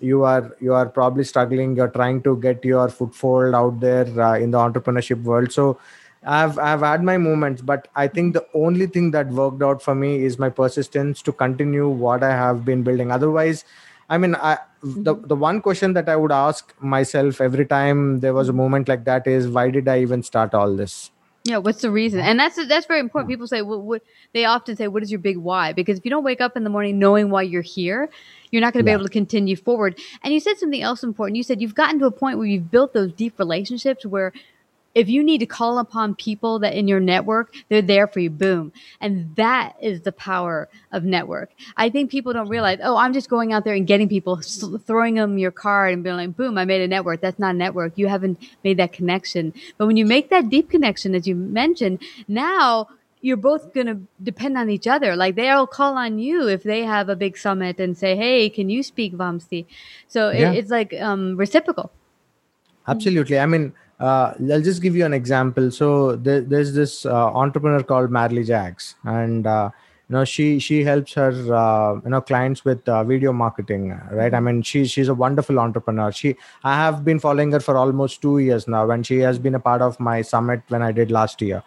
you 0.00 0.24
are 0.24 0.56
you 0.60 0.74
are 0.74 0.86
probably 0.86 1.24
struggling. 1.24 1.76
You're 1.76 1.88
trying 1.88 2.22
to 2.22 2.36
get 2.36 2.64
your 2.64 2.88
foothold 2.88 3.54
out 3.54 3.80
there 3.80 4.06
uh, 4.20 4.38
in 4.38 4.50
the 4.50 4.58
entrepreneurship 4.58 5.22
world. 5.22 5.52
So 5.52 5.78
i've 6.24 6.58
i've 6.58 6.80
had 6.80 7.04
my 7.04 7.16
moments 7.16 7.62
but 7.62 7.86
i 7.94 8.08
think 8.08 8.34
the 8.34 8.44
only 8.52 8.86
thing 8.86 9.10
that 9.12 9.28
worked 9.28 9.62
out 9.62 9.80
for 9.80 9.94
me 9.94 10.24
is 10.24 10.38
my 10.40 10.48
persistence 10.48 11.22
to 11.22 11.32
continue 11.32 11.88
what 11.88 12.22
i 12.22 12.30
have 12.30 12.64
been 12.64 12.82
building. 12.82 13.10
Otherwise 13.12 13.64
i 14.10 14.18
mean 14.18 14.34
i 14.36 14.58
the, 14.82 15.14
Mm-hmm. 15.14 15.26
the 15.26 15.36
one 15.36 15.60
question 15.60 15.92
that 15.94 16.08
i 16.08 16.16
would 16.16 16.32
ask 16.32 16.74
myself 16.80 17.40
every 17.40 17.66
time 17.66 18.20
there 18.20 18.34
was 18.34 18.48
a 18.48 18.52
moment 18.52 18.88
like 18.88 19.04
that 19.04 19.26
is 19.26 19.48
why 19.48 19.70
did 19.70 19.88
i 19.88 20.00
even 20.00 20.22
start 20.22 20.54
all 20.54 20.76
this 20.76 21.10
Yeah, 21.46 21.58
what's 21.58 21.82
the 21.82 21.92
reason? 21.92 22.20
And 22.20 22.40
that's 22.40 22.56
that's 22.66 22.86
very 22.86 22.98
important. 22.98 23.30
People 23.30 23.46
say, 23.46 23.62
what, 23.62 23.82
what 23.82 24.02
they 24.32 24.44
often 24.44 24.74
say, 24.74 24.88
what 24.88 25.04
is 25.04 25.12
your 25.12 25.20
big 25.20 25.36
why? 25.36 25.72
Because 25.72 25.96
if 25.96 26.04
you 26.04 26.10
don't 26.10 26.24
wake 26.24 26.40
up 26.40 26.56
in 26.56 26.64
the 26.64 26.70
morning 26.70 26.98
knowing 26.98 27.30
why 27.30 27.42
you're 27.42 27.62
here, 27.62 28.10
you're 28.50 28.60
not 28.60 28.72
going 28.72 28.84
to 28.84 28.84
be 28.84 28.90
able 28.90 29.04
to 29.04 29.10
continue 29.10 29.54
forward. 29.54 29.96
And 30.24 30.34
you 30.34 30.40
said 30.40 30.58
something 30.58 30.82
else 30.82 31.04
important. 31.04 31.36
You 31.36 31.44
said 31.44 31.62
you've 31.62 31.76
gotten 31.76 32.00
to 32.00 32.06
a 32.06 32.10
point 32.10 32.38
where 32.38 32.48
you've 32.48 32.72
built 32.72 32.94
those 32.94 33.12
deep 33.12 33.38
relationships 33.38 34.04
where 34.04 34.32
if 34.96 35.10
you 35.10 35.22
need 35.22 35.38
to 35.38 35.46
call 35.46 35.78
upon 35.78 36.14
people 36.14 36.58
that 36.60 36.72
in 36.72 36.88
your 36.88 37.00
network, 37.00 37.54
they're 37.68 37.82
there 37.82 38.06
for 38.06 38.18
you. 38.20 38.30
Boom. 38.30 38.72
And 38.98 39.36
that 39.36 39.76
is 39.80 40.00
the 40.00 40.10
power 40.10 40.70
of 40.90 41.04
network. 41.04 41.50
I 41.76 41.90
think 41.90 42.10
people 42.10 42.32
don't 42.32 42.48
realize, 42.48 42.78
oh, 42.82 42.96
I'm 42.96 43.12
just 43.12 43.28
going 43.28 43.52
out 43.52 43.64
there 43.64 43.74
and 43.74 43.86
getting 43.86 44.08
people, 44.08 44.40
throwing 44.88 45.16
them 45.16 45.36
your 45.36 45.50
card 45.50 45.92
and 45.92 46.02
being 46.02 46.16
like, 46.16 46.34
boom, 46.34 46.56
I 46.56 46.64
made 46.64 46.80
a 46.80 46.88
network. 46.88 47.20
That's 47.20 47.38
not 47.38 47.54
a 47.54 47.58
network. 47.58 47.92
You 47.98 48.08
haven't 48.08 48.38
made 48.64 48.78
that 48.78 48.94
connection. 48.94 49.52
But 49.76 49.86
when 49.86 49.98
you 49.98 50.06
make 50.06 50.30
that 50.30 50.48
deep 50.48 50.70
connection, 50.70 51.14
as 51.14 51.28
you 51.28 51.34
mentioned, 51.34 52.00
now 52.26 52.88
you're 53.20 53.36
both 53.36 53.74
going 53.74 53.88
to 53.88 54.00
depend 54.22 54.56
on 54.56 54.70
each 54.70 54.86
other. 54.86 55.14
Like 55.14 55.34
they'll 55.34 55.66
call 55.66 55.98
on 55.98 56.18
you 56.18 56.48
if 56.48 56.62
they 56.62 56.84
have 56.84 57.10
a 57.10 57.16
big 57.16 57.36
summit 57.36 57.78
and 57.78 57.98
say, 57.98 58.16
hey, 58.16 58.48
can 58.48 58.70
you 58.70 58.82
speak 58.82 59.12
Vamsi? 59.12 59.66
So 60.08 60.30
it, 60.30 60.40
Yeah. 60.40 60.52
it's 60.52 60.70
like 60.70 60.94
um, 60.94 61.36
reciprocal. 61.36 61.92
Absolutely. 62.88 63.38
I 63.38 63.44
mean, 63.44 63.74
uh, 63.98 64.34
I'll 64.52 64.60
just 64.60 64.82
give 64.82 64.94
you 64.94 65.04
an 65.04 65.14
example. 65.14 65.70
So 65.70 66.16
there, 66.16 66.40
there's 66.40 66.74
this 66.74 67.06
uh, 67.06 67.32
entrepreneur 67.32 67.82
called 67.82 68.10
Marley 68.10 68.44
Jaxx, 68.44 68.94
and 69.04 69.46
uh, 69.46 69.70
you 70.08 70.14
know 70.14 70.24
she 70.24 70.58
she 70.58 70.84
helps 70.84 71.14
her 71.14 71.30
uh, 71.30 71.94
you 72.04 72.10
know 72.10 72.20
clients 72.20 72.62
with 72.62 72.86
uh, 72.88 73.04
video 73.04 73.32
marketing, 73.32 73.98
right? 74.10 74.34
I 74.34 74.40
mean, 74.40 74.60
she's 74.60 74.90
she's 74.90 75.08
a 75.08 75.14
wonderful 75.14 75.58
entrepreneur. 75.58 76.12
She 76.12 76.36
I 76.62 76.76
have 76.76 77.06
been 77.06 77.18
following 77.18 77.52
her 77.52 77.60
for 77.60 77.78
almost 77.78 78.20
two 78.20 78.38
years 78.38 78.68
now, 78.68 78.90
and 78.90 79.06
she 79.06 79.18
has 79.20 79.38
been 79.38 79.54
a 79.54 79.60
part 79.60 79.80
of 79.80 79.98
my 79.98 80.20
summit 80.20 80.60
when 80.68 80.82
I 80.82 80.92
did 80.92 81.10
last 81.10 81.40
year. 81.40 81.62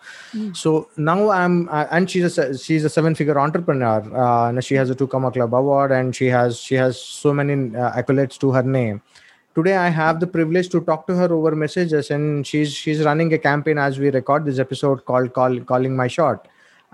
So 0.53 0.87
now 0.97 1.31
I'm, 1.31 1.67
uh, 1.69 1.87
and 1.89 2.09
she's 2.09 2.37
a 2.37 2.55
she's 2.55 2.85
a 2.85 2.89
seven 2.89 3.15
figure 3.15 3.39
entrepreneur. 3.39 4.01
Uh, 4.15 4.49
and 4.49 4.63
she 4.63 4.75
has 4.75 4.91
a 4.91 4.95
two 4.95 5.07
comma 5.07 5.31
club 5.31 5.55
award, 5.55 5.91
and 5.91 6.15
she 6.15 6.27
has 6.27 6.59
she 6.59 6.75
has 6.75 7.01
so 7.01 7.33
many 7.33 7.75
uh, 7.75 7.91
accolades 7.93 8.37
to 8.37 8.51
her 8.51 8.61
name 8.61 9.01
today 9.59 9.75
i 9.77 9.89
have 9.89 10.19
the 10.19 10.27
privilege 10.35 10.69
to 10.75 10.81
talk 10.91 11.07
to 11.07 11.15
her 11.21 11.29
over 11.37 11.51
messages 11.63 12.11
and 12.17 12.47
she's 12.51 12.73
she's 12.83 13.03
running 13.09 13.33
a 13.33 13.41
campaign 13.49 13.83
as 13.87 13.99
we 14.03 14.11
record 14.19 14.45
this 14.45 14.59
episode 14.67 15.03
called 15.05 15.33
call 15.33 15.59
calling 15.73 15.95
my 15.95 16.07
shot. 16.07 16.47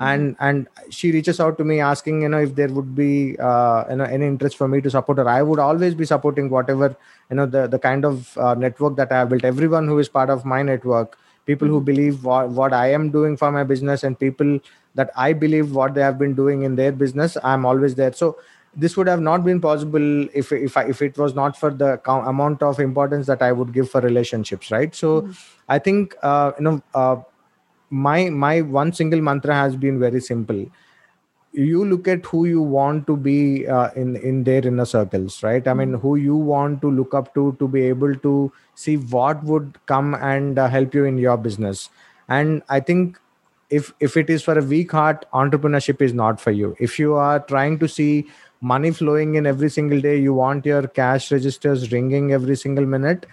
And 0.06 0.36
and 0.46 0.68
she 0.96 1.10
reaches 1.16 1.40
out 1.44 1.58
to 1.58 1.66
me 1.68 1.76
asking 1.90 2.24
you 2.24 2.30
know 2.32 2.40
if 2.46 2.56
there 2.56 2.72
would 2.78 2.90
be 2.96 3.38
uh, 3.50 3.86
you 3.90 3.96
know 4.00 4.08
any 4.16 4.26
interest 4.32 4.58
for 4.62 4.68
me 4.68 4.82
to 4.88 4.90
support 4.96 5.20
her. 5.20 5.28
I 5.34 5.42
would 5.42 5.62
always 5.66 5.96
be 6.02 6.08
supporting 6.10 6.50
whatever 6.56 6.90
you 7.30 7.38
know 7.38 7.46
the 7.46 7.62
the 7.76 7.80
kind 7.86 8.10
of 8.10 8.38
uh, 8.38 8.56
network 8.56 8.98
that 8.98 9.14
i 9.14 9.20
have 9.20 9.30
built. 9.30 9.46
Everyone 9.52 9.88
who 9.88 10.00
is 10.00 10.10
part 10.18 10.34
of 10.36 10.44
my 10.56 10.62
network 10.72 11.18
people 11.46 11.68
who 11.68 11.80
believe 11.88 12.24
what, 12.28 12.50
what 12.60 12.74
i 12.74 12.92
am 12.92 13.10
doing 13.16 13.38
for 13.40 13.52
my 13.56 13.64
business 13.72 14.04
and 14.08 14.20
people 14.22 14.60
that 15.00 15.12
i 15.16 15.32
believe 15.42 15.76
what 15.80 15.94
they 15.98 16.02
have 16.06 16.18
been 16.22 16.34
doing 16.40 16.64
in 16.70 16.76
their 16.80 16.92
business 16.92 17.38
i'm 17.44 17.66
always 17.72 17.96
there. 17.96 18.14
So 18.14 18.38
this 18.76 18.98
would 18.98 19.08
have 19.08 19.22
not 19.22 19.44
been 19.46 19.62
possible 19.62 20.28
if 20.34 20.52
if 20.52 20.78
I, 20.78 20.84
if 20.86 21.02
it 21.02 21.18
was 21.18 21.34
not 21.34 21.58
for 21.58 21.72
the 21.72 22.00
amount 22.10 22.62
of 22.62 22.80
importance 22.80 23.28
that 23.28 23.42
I 23.42 23.52
would 23.52 23.74
give 23.74 23.90
for 23.90 24.02
relationships, 24.02 24.72
right? 24.72 24.94
So, 24.94 25.30
I 25.70 25.80
think 25.80 26.16
uh, 26.22 26.52
you 26.58 26.64
know 26.64 26.84
uh, 26.94 27.18
my 27.90 28.30
my 28.30 28.62
one 28.62 28.94
single 28.94 29.22
mantra 29.22 29.56
has 29.56 29.76
been 29.76 30.00
very 30.00 30.22
simple. 30.22 30.66
You 31.54 31.86
look 31.86 32.06
at 32.10 32.26
who 32.26 32.46
you 32.46 32.62
want 32.62 33.08
to 33.08 33.16
be 33.16 33.66
uh, 33.66 33.90
in 33.96 34.18
in 34.18 34.44
their 34.44 34.66
inner 34.68 34.86
circles, 34.86 35.42
right? 35.42 35.66
I 35.66 35.74
mean, 35.74 35.94
who 35.94 36.18
you 36.18 36.36
want 36.36 36.82
to 36.82 36.92
look 36.92 37.14
up 37.14 37.34
to 37.36 37.56
to 37.60 37.68
be 37.68 37.84
able 37.84 38.16
to 38.16 38.52
see 38.76 38.98
what 38.98 39.44
would 39.44 39.78
come 39.86 40.16
and 40.16 40.60
uh, 40.60 40.68
help 40.68 40.94
you 40.94 41.06
in 41.06 41.18
your 41.18 41.38
business. 41.38 41.90
And 42.28 42.62
I 42.68 42.82
think 42.82 43.20
if 43.70 43.94
if 44.00 44.18
it 44.18 44.30
is 44.30 44.44
for 44.44 44.58
a 44.60 44.62
weak 44.62 44.92
heart 44.92 45.26
entrepreneurship 45.34 46.02
is 46.02 46.14
not 46.14 46.40
for 46.40 46.52
you 46.52 46.76
if 46.80 47.00
you 47.00 47.16
are 47.16 47.40
trying 47.40 47.80
to 47.80 47.88
see 47.88 48.28
money 48.72 48.92
flowing 48.92 49.36
in 49.36 49.46
every 49.46 49.70
single 49.70 50.02
day. 50.02 50.18
You 50.18 50.34
want 50.34 50.66
your 50.66 50.88
cash 51.00 51.32
registers 51.32 51.92
ringing 51.92 52.32
every 52.32 52.56
single 52.56 52.86
minute. 52.86 53.26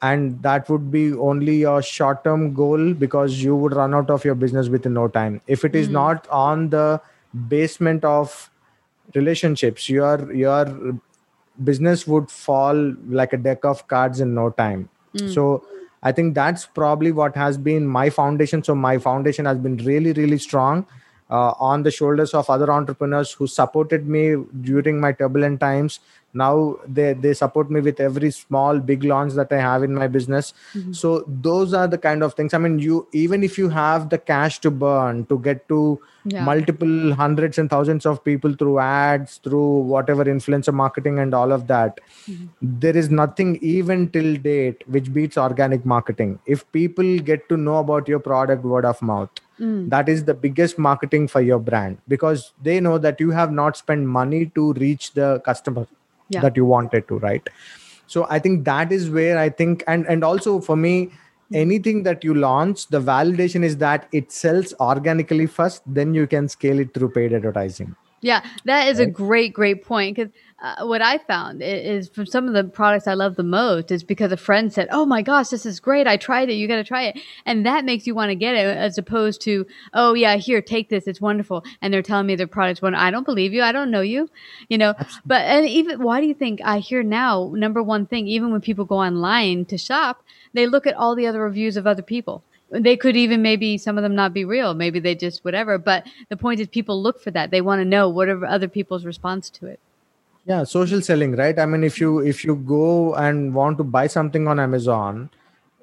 And 0.00 0.42
that 0.42 0.68
would 0.68 0.90
be 0.90 1.12
only 1.12 1.56
your 1.56 1.82
short 1.82 2.22
term 2.24 2.52
goal 2.54 2.92
because 2.94 3.42
you 3.42 3.56
would 3.56 3.74
run 3.74 3.94
out 3.94 4.10
of 4.10 4.24
your 4.24 4.34
business 4.34 4.68
within 4.68 4.94
no 4.94 5.08
time. 5.08 5.40
If 5.46 5.64
it 5.64 5.74
is 5.74 5.86
hmm. 5.86 5.94
not 5.94 6.28
on 6.28 6.68
the 6.70 7.00
basement 7.48 8.04
of 8.04 8.50
relationships 9.14 9.88
your 9.88 10.32
your 10.32 11.00
business 11.64 12.06
would 12.06 12.30
fall 12.30 12.78
like 13.08 13.32
a 13.32 13.36
deck 13.36 13.64
of 13.64 13.82
cards 13.88 14.20
in 14.20 14.34
no 14.34 14.50
time. 14.62 14.88
Hmm. 15.16 15.28
So 15.38 15.64
i 16.08 16.10
think 16.16 16.34
that's 16.38 16.64
probably 16.78 17.10
what 17.18 17.36
has 17.42 17.58
been 17.58 17.86
my 17.98 18.08
foundation. 18.20 18.64
So 18.70 18.74
my 18.86 18.96
foundation 19.10 19.52
has 19.52 19.58
been 19.66 19.76
really 19.90 20.12
really 20.22 20.38
strong 20.46 20.86
uh, 21.30 21.52
on 21.58 21.82
the 21.82 21.90
shoulders 21.90 22.34
of 22.34 22.48
other 22.50 22.70
entrepreneurs 22.70 23.32
who 23.32 23.46
supported 23.46 24.06
me 24.08 24.36
during 24.62 25.00
my 25.00 25.12
turbulent 25.12 25.60
times. 25.60 26.00
Now 26.34 26.76
they 26.86 27.14
they 27.14 27.32
support 27.32 27.70
me 27.70 27.80
with 27.80 28.00
every 28.00 28.30
small 28.30 28.78
big 28.78 29.02
launch 29.02 29.32
that 29.32 29.50
i 29.50 29.58
have 29.58 29.82
in 29.82 29.94
my 29.94 30.06
business. 30.08 30.52
So 30.92 31.24
those 31.26 31.72
are 31.72 31.86
the 31.88 31.96
kind 31.98 32.22
of 32.22 32.34
things. 32.34 32.52
I 32.52 32.58
mean 32.58 32.78
you 32.78 33.06
even 33.12 33.42
if 33.42 33.56
you 33.56 33.70
have 33.70 34.10
the 34.10 34.18
cash 34.18 34.58
to 34.60 34.70
burn 34.70 35.24
to 35.32 35.38
get 35.48 35.66
to 35.74 35.80
Yeah. 36.30 36.44
multiple 36.46 37.14
hundreds 37.18 37.58
and 37.60 37.70
thousands 37.72 38.06
of 38.10 38.16
people 38.28 38.54
through 38.62 38.72
ads 38.84 39.36
through 39.44 39.68
whatever 39.92 40.24
influencer 40.32 40.74
marketing 40.80 41.20
and 41.22 41.36
all 41.38 41.52
of 41.52 41.62
that 41.68 42.00
there 42.82 42.96
is 43.02 43.08
nothing 43.10 43.56
even 43.74 44.08
till 44.16 44.36
date 44.36 44.82
which 44.96 45.12
beats 45.12 45.38
organic 45.38 45.84
marketing. 45.84 46.38
If 46.46 46.70
people 46.72 47.18
get 47.30 47.48
to 47.48 47.56
know 47.56 47.76
about 47.78 48.08
your 48.08 48.18
product 48.18 48.64
word 48.64 48.84
of 48.84 49.00
mouth 49.00 49.30
Hmm. 49.58 49.88
that 49.92 50.08
is 50.08 50.24
the 50.24 50.34
biggest 50.34 50.78
marketing 50.78 51.26
for 51.28 51.40
your 51.40 51.58
brand 51.58 51.98
because 52.06 52.52
they 52.62 52.80
know 52.80 52.96
that 53.06 53.20
you 53.20 53.30
have 53.30 53.52
not 53.52 53.76
spent 53.76 54.06
money 54.06 54.46
to 54.58 54.72
reach 54.74 55.12
the 55.14 55.40
customer 55.50 55.86
Yeah. 56.34 56.42
that 56.42 56.56
you 56.60 56.64
wanted 56.70 57.08
to 57.08 57.18
right 57.22 57.48
so 58.14 58.26
i 58.30 58.38
think 58.46 58.64
that 58.64 58.92
is 58.96 59.08
where 59.18 59.38
i 59.42 59.48
think 59.60 59.84
and 59.94 60.06
and 60.14 60.26
also 60.30 60.52
for 60.66 60.76
me 60.76 60.92
anything 61.60 62.02
that 62.08 62.26
you 62.28 62.34
launch 62.34 62.86
the 62.96 63.00
validation 63.00 63.64
is 63.68 63.76
that 63.78 64.06
it 64.20 64.30
sells 64.40 64.74
organically 64.88 65.46
first 65.46 65.82
then 66.00 66.12
you 66.14 66.26
can 66.26 66.48
scale 66.56 66.78
it 66.84 66.92
through 66.98 67.10
paid 67.20 67.32
advertising 67.40 67.96
Yeah, 68.26 68.44
that 68.68 68.88
is 68.90 68.98
a 69.02 69.06
great, 69.06 69.52
great 69.56 69.84
point. 69.88 70.16
Because 70.16 70.32
uh, 70.60 70.84
what 70.84 71.00
I 71.00 71.18
found 71.18 71.62
is 71.62 72.08
from 72.08 72.26
some 72.26 72.48
of 72.48 72.54
the 72.54 72.64
products 72.64 73.06
I 73.06 73.14
love 73.14 73.36
the 73.36 73.44
most 73.44 73.92
is 73.92 74.02
because 74.02 74.32
a 74.32 74.36
friend 74.36 74.72
said, 74.72 74.88
"Oh 74.90 75.06
my 75.06 75.22
gosh, 75.22 75.48
this 75.48 75.64
is 75.64 75.78
great! 75.78 76.08
I 76.08 76.16
tried 76.16 76.50
it. 76.50 76.54
You 76.54 76.66
got 76.66 76.76
to 76.76 76.84
try 76.84 77.04
it," 77.04 77.18
and 77.46 77.64
that 77.64 77.84
makes 77.84 78.08
you 78.08 78.14
want 78.14 78.30
to 78.30 78.34
get 78.34 78.56
it, 78.56 78.76
as 78.76 78.98
opposed 78.98 79.40
to, 79.42 79.66
"Oh 79.94 80.14
yeah, 80.14 80.34
here, 80.36 80.60
take 80.60 80.88
this. 80.88 81.06
It's 81.06 81.20
wonderful," 81.20 81.64
and 81.80 81.94
they're 81.94 82.02
telling 82.02 82.26
me 82.26 82.34
their 82.34 82.48
product's 82.48 82.82
one. 82.82 82.96
I 82.96 83.12
don't 83.12 83.24
believe 83.24 83.52
you. 83.52 83.62
I 83.62 83.70
don't 83.70 83.92
know 83.92 84.00
you, 84.00 84.28
you 84.68 84.78
know. 84.78 84.94
But 85.24 85.42
and 85.42 85.68
even 85.68 86.02
why 86.02 86.20
do 86.20 86.26
you 86.26 86.34
think 86.34 86.60
I 86.64 86.78
hear 86.80 87.04
now? 87.04 87.52
Number 87.54 87.80
one 87.80 88.06
thing, 88.06 88.26
even 88.26 88.50
when 88.50 88.60
people 88.60 88.84
go 88.84 88.96
online 88.96 89.64
to 89.66 89.78
shop, 89.78 90.24
they 90.54 90.66
look 90.66 90.88
at 90.88 90.94
all 90.94 91.14
the 91.14 91.26
other 91.28 91.40
reviews 91.40 91.76
of 91.76 91.86
other 91.86 92.02
people 92.02 92.42
they 92.70 92.98
could 92.98 93.16
even 93.16 93.40
maybe 93.40 93.78
some 93.78 93.96
of 93.96 94.02
them 94.02 94.14
not 94.14 94.34
be 94.34 94.44
real 94.44 94.74
maybe 94.74 95.00
they 95.00 95.14
just 95.14 95.42
whatever 95.42 95.78
but 95.78 96.06
the 96.28 96.36
point 96.36 96.60
is 96.60 96.68
people 96.68 97.02
look 97.02 97.18
for 97.18 97.30
that 97.30 97.50
they 97.50 97.62
want 97.62 97.80
to 97.80 97.84
know 97.84 98.10
what 98.10 98.28
are 98.28 98.44
other 98.44 98.68
people's 98.68 99.06
response 99.06 99.48
to 99.48 99.64
it 99.64 99.80
yeah 100.48 100.64
social 100.64 101.02
selling 101.02 101.36
right? 101.36 101.58
I 101.58 101.66
mean 101.66 101.84
if 101.84 102.00
you 102.00 102.20
if 102.20 102.44
you 102.44 102.56
go 102.56 103.14
and 103.14 103.54
want 103.54 103.78
to 103.78 103.84
buy 103.84 104.06
something 104.06 104.48
on 104.48 104.58
amazon 104.58 105.30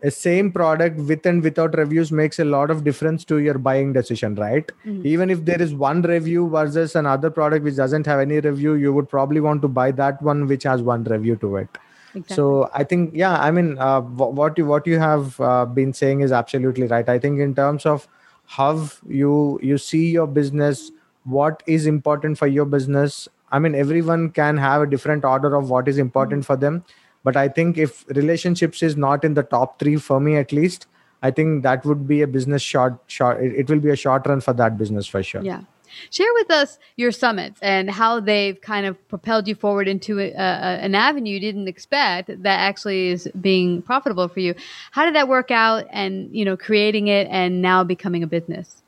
a 0.03 0.11
same 0.11 0.51
product 0.51 0.97
with 1.09 1.25
and 1.25 1.41
without 1.41 1.75
reviews 1.77 2.11
makes 2.11 2.39
a 2.39 2.45
lot 2.45 2.69
of 2.69 2.83
difference 2.83 3.23
to 3.25 3.37
your 3.39 3.57
buying 3.57 3.93
decision 3.93 4.35
right? 4.35 4.71
Even 4.85 5.29
if 5.29 5.45
there 5.45 5.61
is 5.61 5.73
one 5.73 6.01
review 6.01 6.49
versus 6.49 6.95
another 6.95 7.31
product 7.31 7.63
which 7.63 7.75
doesn't 7.75 8.05
have 8.05 8.19
any 8.19 8.39
review 8.39 8.73
you 8.73 8.93
would 8.93 9.09
probably 9.09 9.39
want 9.39 9.61
to 9.61 9.67
buy 9.67 9.91
that 9.91 10.21
one 10.21 10.47
which 10.47 10.63
has 10.63 10.81
one 10.81 11.03
review 11.05 11.35
to 11.37 11.55
it. 11.57 11.69
Exactly. 12.17 12.35
so 12.35 12.69
i 12.73 12.81
think 12.89 13.11
yeah 13.13 13.33
i 13.45 13.51
mean 13.51 13.77
uh, 13.77 14.01
wh- 14.01 14.33
what 14.41 14.57
you 14.57 14.65
what 14.65 14.85
you 14.87 14.99
have 14.99 15.39
uh, 15.41 15.65
been 15.65 15.91
saying 15.91 16.21
is 16.21 16.31
absolutely 16.31 16.87
right. 16.87 17.09
I 17.09 17.19
think 17.19 17.41
in 17.41 17.55
terms 17.55 17.85
of 17.85 18.07
how 18.45 18.89
you 19.05 19.59
you 19.61 19.77
see 19.77 20.11
your 20.11 20.27
business 20.27 20.91
what 21.23 21.63
is 21.65 21.87
important 21.87 22.37
for 22.37 22.47
your 22.47 22.65
business 22.65 23.27
i 23.51 23.59
mean 23.59 23.75
everyone 23.75 24.29
can 24.29 24.57
have 24.57 24.81
a 24.81 24.87
different 24.87 25.25
order 25.25 25.55
of 25.55 25.69
what 25.69 25.87
is 25.87 25.97
important 25.97 26.43
hmm. 26.43 26.47
for 26.47 26.55
them 26.55 26.83
but 27.23 27.35
i 27.35 27.47
think 27.47 27.77
if 27.77 28.05
relationships 28.09 28.83
is 28.83 28.97
not 28.97 29.23
in 29.23 29.33
the 29.33 29.43
top 29.43 29.79
3 29.79 29.95
for 29.97 30.19
me 30.19 30.35
at 30.37 30.51
least 30.51 30.87
i 31.21 31.31
think 31.31 31.63
that 31.63 31.85
would 31.85 32.07
be 32.07 32.21
a 32.21 32.27
business 32.27 32.61
short 32.61 32.99
short 33.07 33.41
it, 33.43 33.55
it 33.63 33.69
will 33.69 33.79
be 33.79 33.89
a 33.89 33.95
short 33.95 34.27
run 34.27 34.41
for 34.41 34.53
that 34.53 34.77
business 34.77 35.07
for 35.07 35.23
sure 35.23 35.41
yeah 35.41 35.61
Share 36.09 36.33
with 36.33 36.51
us 36.51 36.77
your 36.95 37.11
summits 37.11 37.59
and 37.61 37.89
how 37.89 38.19
they've 38.19 38.59
kind 38.59 38.85
of 38.85 39.07
propelled 39.07 39.47
you 39.47 39.55
forward 39.55 39.87
into 39.87 40.19
a, 40.19 40.31
a, 40.31 40.79
an 40.81 40.95
avenue 40.95 41.33
you 41.33 41.39
didn't 41.39 41.67
expect 41.67 42.27
that 42.27 42.59
actually 42.59 43.09
is 43.09 43.29
being 43.39 43.81
profitable 43.81 44.27
for 44.27 44.39
you. 44.39 44.55
How 44.91 45.05
did 45.05 45.15
that 45.15 45.27
work 45.27 45.51
out 45.51 45.85
and, 45.89 46.33
you 46.35 46.45
know, 46.45 46.57
creating 46.57 47.07
it 47.07 47.27
and 47.29 47.61
now 47.61 47.83
becoming 47.83 48.23
a 48.23 48.27
business? 48.27 48.83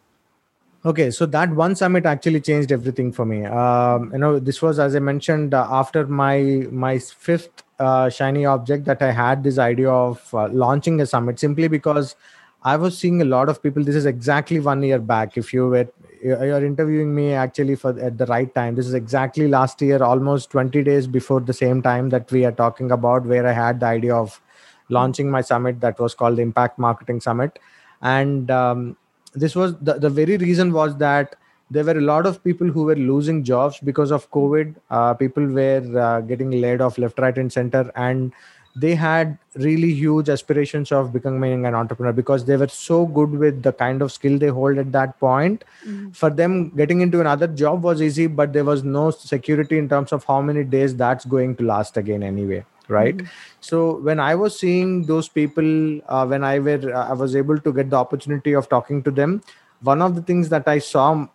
Okay, 0.85 1.11
so 1.11 1.25
that 1.25 1.49
one 1.49 1.75
summit 1.75 2.05
actually 2.05 2.39
changed 2.39 2.71
everything 2.71 3.11
for 3.11 3.25
me. 3.25 3.45
Um, 3.45 4.11
you 4.13 4.19
know, 4.19 4.39
this 4.39 4.61
was 4.61 4.79
as 4.79 4.95
I 4.95 4.99
mentioned 4.99 5.53
uh, 5.53 5.67
after 5.69 6.05
my 6.05 6.67
my 6.71 6.99
fifth 6.99 7.63
uh, 7.79 8.09
shiny 8.09 8.45
object 8.45 8.85
that 8.85 9.01
I 9.01 9.11
had 9.11 9.43
this 9.43 9.57
idea 9.57 9.89
of 9.89 10.33
uh, 10.33 10.47
launching 10.49 11.01
a 11.01 11.05
summit 11.05 11.39
simply 11.39 11.67
because 11.67 12.15
I 12.63 12.75
was 12.77 12.97
seeing 12.97 13.21
a 13.21 13.25
lot 13.25 13.49
of 13.49 13.61
people. 13.61 13.83
This 13.83 13.95
is 13.95 14.05
exactly 14.05 14.59
one 14.59 14.83
year 14.83 14.99
back. 14.99 15.35
If 15.35 15.51
you 15.51 15.67
were 15.67 15.87
you're 16.23 16.65
interviewing 16.65 17.13
me 17.13 17.33
actually 17.33 17.75
for 17.75 17.97
at 17.99 18.17
the 18.17 18.25
right 18.27 18.53
time. 18.55 18.75
This 18.75 18.87
is 18.87 18.93
exactly 18.93 19.47
last 19.47 19.81
year, 19.81 20.01
almost 20.03 20.49
20 20.51 20.83
days 20.83 21.05
before 21.07 21.39
the 21.41 21.53
same 21.53 21.81
time 21.81 22.09
that 22.09 22.31
we 22.31 22.43
are 22.45 22.51
talking 22.51 22.91
about, 22.91 23.25
where 23.25 23.45
I 23.47 23.51
had 23.51 23.79
the 23.79 23.85
idea 23.87 24.15
of 24.15 24.41
launching 24.89 25.29
my 25.29 25.41
summit 25.41 25.79
that 25.81 25.99
was 25.99 26.15
called 26.15 26.37
the 26.37 26.41
Impact 26.41 26.79
Marketing 26.79 27.19
Summit, 27.21 27.59
and 28.01 28.49
um, 28.49 28.97
this 29.39 29.55
was 29.55 29.75
the, 29.79 29.93
the 29.93 30.09
very 30.09 30.37
reason 30.37 30.71
was 30.71 30.97
that 30.97 31.35
there 31.69 31.83
were 31.83 31.97
a 31.97 32.01
lot 32.01 32.25
of 32.25 32.43
people 32.43 32.67
who 32.67 32.83
were 32.83 32.95
losing 32.95 33.43
jobs 33.43 33.79
because 33.79 34.11
of 34.11 34.29
covid. 34.31 34.75
Uh, 34.89 35.13
people 35.13 35.45
were 35.45 35.99
uh, 35.99 36.21
getting 36.21 36.51
laid 36.61 36.81
off 36.81 36.97
left 36.97 37.19
right 37.19 37.37
and 37.37 37.51
center 37.51 37.91
and 37.95 38.31
they 38.75 38.93
had 38.93 39.37
really 39.55 39.91
huge 39.91 40.29
aspirations 40.29 40.91
of 40.91 41.11
becoming 41.11 41.65
an 41.65 41.73
entrepreneur 41.73 42.13
because 42.13 42.45
they 42.45 42.55
were 42.55 42.67
so 42.67 43.07
good 43.07 43.31
with 43.31 43.63
the 43.63 43.73
kind 43.73 44.03
of 44.03 44.11
skill 44.11 44.37
they 44.37 44.49
hold 44.49 44.77
at 44.77 44.91
that 44.91 45.19
point. 45.19 45.63
Mm-hmm. 45.85 46.11
for 46.11 46.29
them 46.29 46.69
getting 46.69 47.01
into 47.01 47.19
another 47.21 47.47
job 47.47 47.83
was 47.83 48.01
easy 48.01 48.27
but 48.27 48.53
there 48.53 48.63
was 48.63 48.83
no 48.83 49.09
security 49.11 49.77
in 49.77 49.89
terms 49.89 50.11
of 50.11 50.23
how 50.25 50.41
many 50.41 50.63
days 50.63 50.95
that's 50.95 51.25
going 51.25 51.55
to 51.55 51.63
last 51.63 51.97
again 51.97 52.23
anyway 52.23 52.63
right 52.87 53.17
mm-hmm. 53.17 53.27
so 53.59 53.97
when 53.97 54.19
i 54.19 54.33
was 54.33 54.57
seeing 54.59 55.03
those 55.05 55.27
people 55.27 55.99
uh, 56.07 56.25
when 56.25 56.43
i 56.43 56.59
were 56.59 56.93
uh, 56.93 57.09
i 57.09 57.13
was 57.13 57.35
able 57.35 57.59
to 57.59 57.73
get 57.73 57.89
the 57.89 57.95
opportunity 57.95 58.53
of 58.53 58.69
talking 58.69 59.01
to 59.03 59.11
them 59.11 59.41
one 59.81 60.01
of 60.01 60.15
the 60.15 60.21
things 60.21 60.49
that 60.49 60.67
i 60.67 60.77
saw 60.79 61.27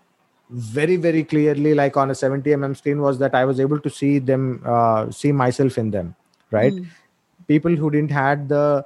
very 0.50 0.96
very 0.96 1.24
clearly 1.24 1.74
like 1.74 1.96
on 1.96 2.10
a 2.10 2.14
70 2.14 2.50
mm 2.50 2.76
screen 2.76 3.00
was 3.00 3.18
that 3.18 3.34
i 3.34 3.44
was 3.44 3.60
able 3.60 3.80
to 3.80 3.90
see 3.90 4.18
them 4.18 4.62
uh, 4.64 5.10
see 5.10 5.32
myself 5.32 5.78
in 5.78 5.90
them 5.90 6.14
right 6.50 6.72
mm. 6.72 6.86
people 7.46 7.74
who 7.74 7.90
didn't 7.90 8.10
had 8.10 8.48
the 8.48 8.84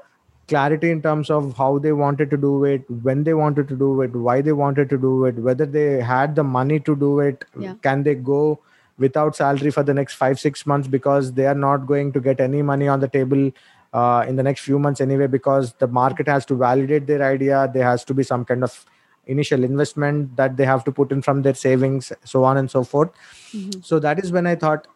clarity 0.48 0.90
in 0.90 1.02
terms 1.02 1.28
of 1.28 1.56
how 1.56 1.78
they 1.78 1.92
wanted 1.92 2.30
to 2.30 2.36
do 2.36 2.64
it 2.64 2.88
when 3.02 3.24
they 3.24 3.34
wanted 3.34 3.66
to 3.68 3.76
do 3.76 4.00
it 4.02 4.14
why 4.14 4.40
they 4.40 4.52
wanted 4.52 4.88
to 4.88 4.96
do 4.96 5.24
it 5.24 5.34
whether 5.34 5.66
they 5.66 6.00
had 6.00 6.36
the 6.36 6.44
money 6.44 6.78
to 6.78 6.94
do 6.94 7.18
it 7.20 7.44
yeah. 7.58 7.74
can 7.82 8.02
they 8.04 8.14
go 8.14 8.60
without 8.98 9.36
salary 9.36 9.70
for 9.70 9.82
the 9.82 9.94
next 9.94 10.14
5 10.14 10.40
6 10.40 10.66
months 10.66 10.88
because 10.88 11.32
they 11.32 11.46
are 11.46 11.54
not 11.54 11.86
going 11.86 12.12
to 12.12 12.20
get 12.20 12.40
any 12.40 12.62
money 12.62 12.88
on 12.88 13.00
the 13.00 13.08
table 13.08 13.50
uh, 13.92 14.24
in 14.28 14.36
the 14.36 14.42
next 14.42 14.60
few 14.60 14.78
months 14.78 15.00
anyway 15.00 15.26
because 15.26 15.72
the 15.74 15.86
market 15.86 16.28
has 16.28 16.44
to 16.46 16.54
validate 16.54 17.06
their 17.06 17.22
idea 17.22 17.70
there 17.72 17.84
has 17.84 18.04
to 18.04 18.14
be 18.14 18.22
some 18.22 18.44
kind 18.44 18.64
of 18.64 18.84
initial 19.26 19.64
investment 19.64 20.36
that 20.36 20.56
they 20.56 20.64
have 20.64 20.84
to 20.84 20.92
put 20.92 21.12
in 21.12 21.20
from 21.20 21.42
their 21.42 21.54
savings 21.54 22.12
so 22.24 22.44
on 22.44 22.56
and 22.56 22.70
so 22.70 22.84
forth 22.84 23.10
mm-hmm. 23.52 23.80
so 23.80 23.98
that 23.98 24.22
is 24.22 24.32
when 24.32 24.46
i 24.46 24.54
thought 24.54 24.86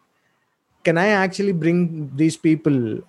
can 0.83 0.97
i 0.97 1.07
actually 1.07 1.51
bring 1.51 2.11
these 2.15 2.37
people 2.37 2.99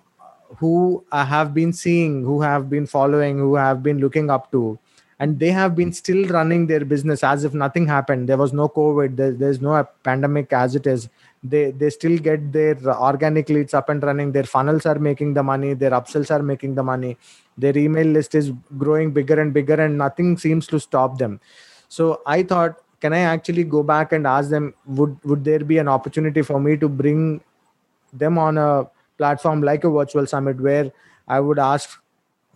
who 0.57 1.03
i 1.11 1.23
have 1.23 1.53
been 1.53 1.73
seeing 1.73 2.23
who 2.23 2.41
have 2.41 2.69
been 2.69 2.85
following 2.85 3.37
who 3.37 3.55
have 3.55 3.81
been 3.81 3.99
looking 3.99 4.29
up 4.29 4.51
to 4.51 4.77
and 5.19 5.39
they 5.39 5.51
have 5.51 5.75
been 5.75 5.93
still 5.93 6.27
running 6.27 6.67
their 6.67 6.83
business 6.83 7.23
as 7.23 7.43
if 7.43 7.53
nothing 7.53 7.87
happened. 7.87 8.27
There 8.29 8.37
was 8.37 8.53
no 8.53 8.67
covid. 8.67 9.15
There, 9.15 9.31
there's 9.31 9.61
no 9.61 9.87
pandemic 10.03 10.53
as 10.53 10.75
it 10.75 10.87
is. 10.87 11.09
They 11.43 11.71
they 11.71 11.89
still 11.89 12.17
get 12.17 12.51
their 12.51 12.77
organic 12.85 13.49
leads 13.49 13.73
up 13.73 13.89
and 13.89 14.01
running. 14.01 14.31
Their 14.31 14.43
funnels 14.43 14.85
are 14.85 14.99
making 14.99 15.33
the 15.33 15.43
money. 15.43 15.73
Their 15.73 15.91
upsells 15.91 16.31
are 16.31 16.41
making 16.41 16.75
the 16.75 16.83
money. 16.83 17.17
Their 17.57 17.77
email 17.77 18.07
list 18.07 18.35
is 18.35 18.51
growing 18.77 19.11
bigger 19.11 19.39
and 19.39 19.53
bigger 19.53 19.75
and 19.75 19.97
nothing 19.97 20.37
seems 20.37 20.67
to 20.67 20.79
stop 20.79 21.17
them. 21.17 21.39
So 21.89 22.21
i 22.25 22.41
thought 22.41 22.79
can 23.03 23.13
i 23.17 23.23
actually 23.29 23.63
go 23.75 23.83
back 23.83 24.13
and 24.17 24.27
ask 24.33 24.49
them 24.49 24.73
would 24.99 25.17
would 25.31 25.43
there 25.47 25.63
be 25.71 25.77
an 25.83 25.89
opportunity 25.95 26.41
for 26.49 26.59
me 26.67 26.75
to 26.83 26.89
bring 27.01 27.41
them 28.21 28.37
on 28.37 28.57
a 28.57 28.69
platform 29.17 29.61
like 29.69 29.83
a 29.89 29.91
virtual 29.97 30.29
summit 30.33 30.61
where 30.67 30.91
i 31.27 31.39
would 31.47 31.59
ask 31.59 31.99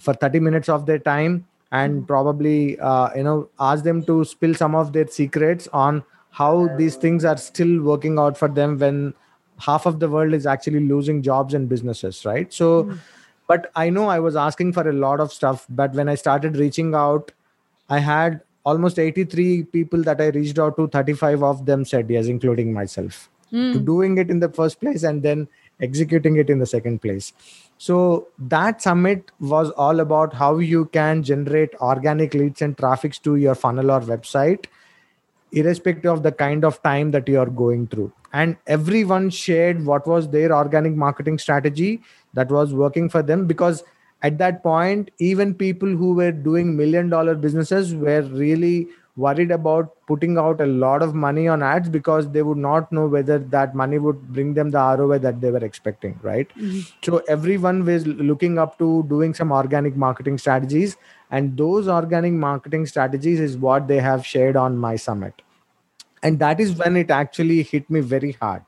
for 0.06 0.14
30 0.14 0.40
minutes 0.48 0.70
of 0.70 0.86
their 0.86 1.04
time 1.10 1.36
and 1.72 2.08
probably 2.08 2.80
uh, 2.80 3.10
you 3.16 3.24
know 3.24 3.50
ask 3.60 3.84
them 3.84 4.04
to 4.04 4.24
spill 4.24 4.56
some 4.56 4.76
of 4.76 4.94
their 4.94 5.08
secrets 5.08 5.68
on 5.74 6.04
how 6.32 6.68
these 6.78 6.96
things 6.96 7.26
are 7.26 7.38
still 7.38 7.82
working 7.82 8.20
out 8.20 8.38
for 8.38 8.48
them 8.48 8.78
when 8.78 9.14
half 9.60 9.86
of 9.86 10.00
the 10.00 10.10
world 10.10 10.34
is 10.34 10.46
actually 10.46 10.80
losing 10.80 11.22
jobs 11.22 11.54
and 11.54 11.68
businesses 11.68 12.26
right 12.26 12.54
so 12.54 12.84
mm. 12.84 12.98
but 13.48 13.72
i 13.76 13.90
know 13.90 14.08
i 14.08 14.20
was 14.20 14.36
asking 14.36 14.72
for 14.72 14.88
a 14.90 14.94
lot 14.94 15.20
of 15.20 15.32
stuff 15.32 15.66
but 15.70 15.94
when 15.94 16.08
i 16.08 16.16
started 16.16 16.56
reaching 16.56 16.94
out 16.96 17.32
i 17.90 18.00
had 18.00 18.42
almost 18.64 19.00
83 19.00 19.64
people 19.64 20.04
that 20.04 20.22
i 20.22 20.28
reached 20.28 20.60
out 20.60 20.76
to 20.78 20.88
35 20.88 21.44
of 21.44 21.66
them 21.66 21.86
said 21.86 22.10
yes 22.10 22.28
including 22.28 22.74
myself 22.74 23.30
mm. 23.52 23.74
to 23.74 23.80
doing 23.80 24.18
it 24.18 24.30
in 24.30 24.40
the 24.40 24.50
first 24.50 24.80
place 24.80 25.04
and 25.04 25.24
then 25.24 25.48
executing 25.82 26.38
it 26.38 26.50
in 26.50 26.60
the 26.60 26.66
second 26.66 27.02
place 27.02 27.34
so 27.78 28.28
that 28.38 28.82
summit 28.82 29.32
was 29.40 29.70
all 29.72 30.00
about 30.00 30.34
how 30.34 30.58
you 30.58 30.86
can 30.86 31.22
generate 31.24 31.76
organic 31.76 32.34
leads 32.34 32.62
and 32.62 32.78
traffics 32.78 33.20
to 33.20 33.36
your 33.36 33.56
funnel 33.56 33.92
or 33.92 34.02
website 34.02 34.66
irrespective 35.52 36.12
of 36.12 36.24
the 36.24 36.32
kind 36.32 36.66
of 36.66 36.82
time 36.84 37.12
that 37.12 37.28
you 37.28 37.40
are 37.40 37.50
going 37.50 37.88
through. 37.88 38.12
And 38.34 38.58
everyone 38.68 39.30
shared 39.30 39.86
what 39.86 40.06
was 40.06 40.30
their 40.30 40.52
organic 40.52 40.94
marketing 40.94 41.38
strategy 41.38 42.02
that 42.34 42.52
was 42.52 42.74
working 42.74 43.10
for 43.10 43.24
them 43.24 43.48
because 43.48 43.84
at 44.22 44.38
that 44.38 44.62
point 44.62 45.12
even 45.20 45.54
people 45.54 45.88
who 45.88 46.14
were 46.14 46.32
doing 46.32 46.76
million 46.76 47.10
dollar 47.10 47.36
businesses 47.36 47.96
were 47.96 48.22
really 48.24 48.88
worried 49.18 49.50
about 49.52 49.94
putting 50.06 50.38
out 50.38 50.62
a 50.62 50.66
lot 50.66 51.02
of 51.02 51.16
money 51.16 51.48
on 51.48 51.64
ads 51.64 51.90
because 51.90 52.30
they 52.32 52.44
would 52.44 52.58
not 52.58 52.92
know 52.92 53.08
whether 53.08 53.40
that 53.40 53.74
money 53.76 53.98
would 53.98 54.22
bring 54.32 54.54
them 54.54 54.70
the 54.70 54.78
ROI 54.78 55.18
that 55.20 55.42
they 55.42 55.50
were 55.50 55.66
expecting, 55.66 56.20
right? 56.22 56.48
Mm-hmm. 56.50 56.82
So 57.04 57.24
everyone 57.28 57.84
was 57.84 58.06
looking 58.06 58.60
up 58.60 58.78
to 58.78 59.04
doing 59.10 59.34
some 59.34 59.52
organic 59.52 59.96
marketing 59.96 60.38
strategies, 60.38 60.96
and 61.32 61.58
those 61.58 61.88
organic 61.88 62.34
marketing 62.34 62.86
strategies 62.86 63.40
is 63.40 63.58
what 63.58 63.88
they 63.88 64.00
have 64.00 64.26
shared 64.26 64.56
on 64.56 64.78
my 64.78 64.96
summit. 64.96 65.42
And 66.24 66.40
that 66.40 66.60
is 66.60 66.74
when 66.76 66.96
it 66.96 67.10
actually 67.10 67.64
hit 67.64 67.90
me 67.90 68.00
very 68.00 68.34
hard. 68.34 68.64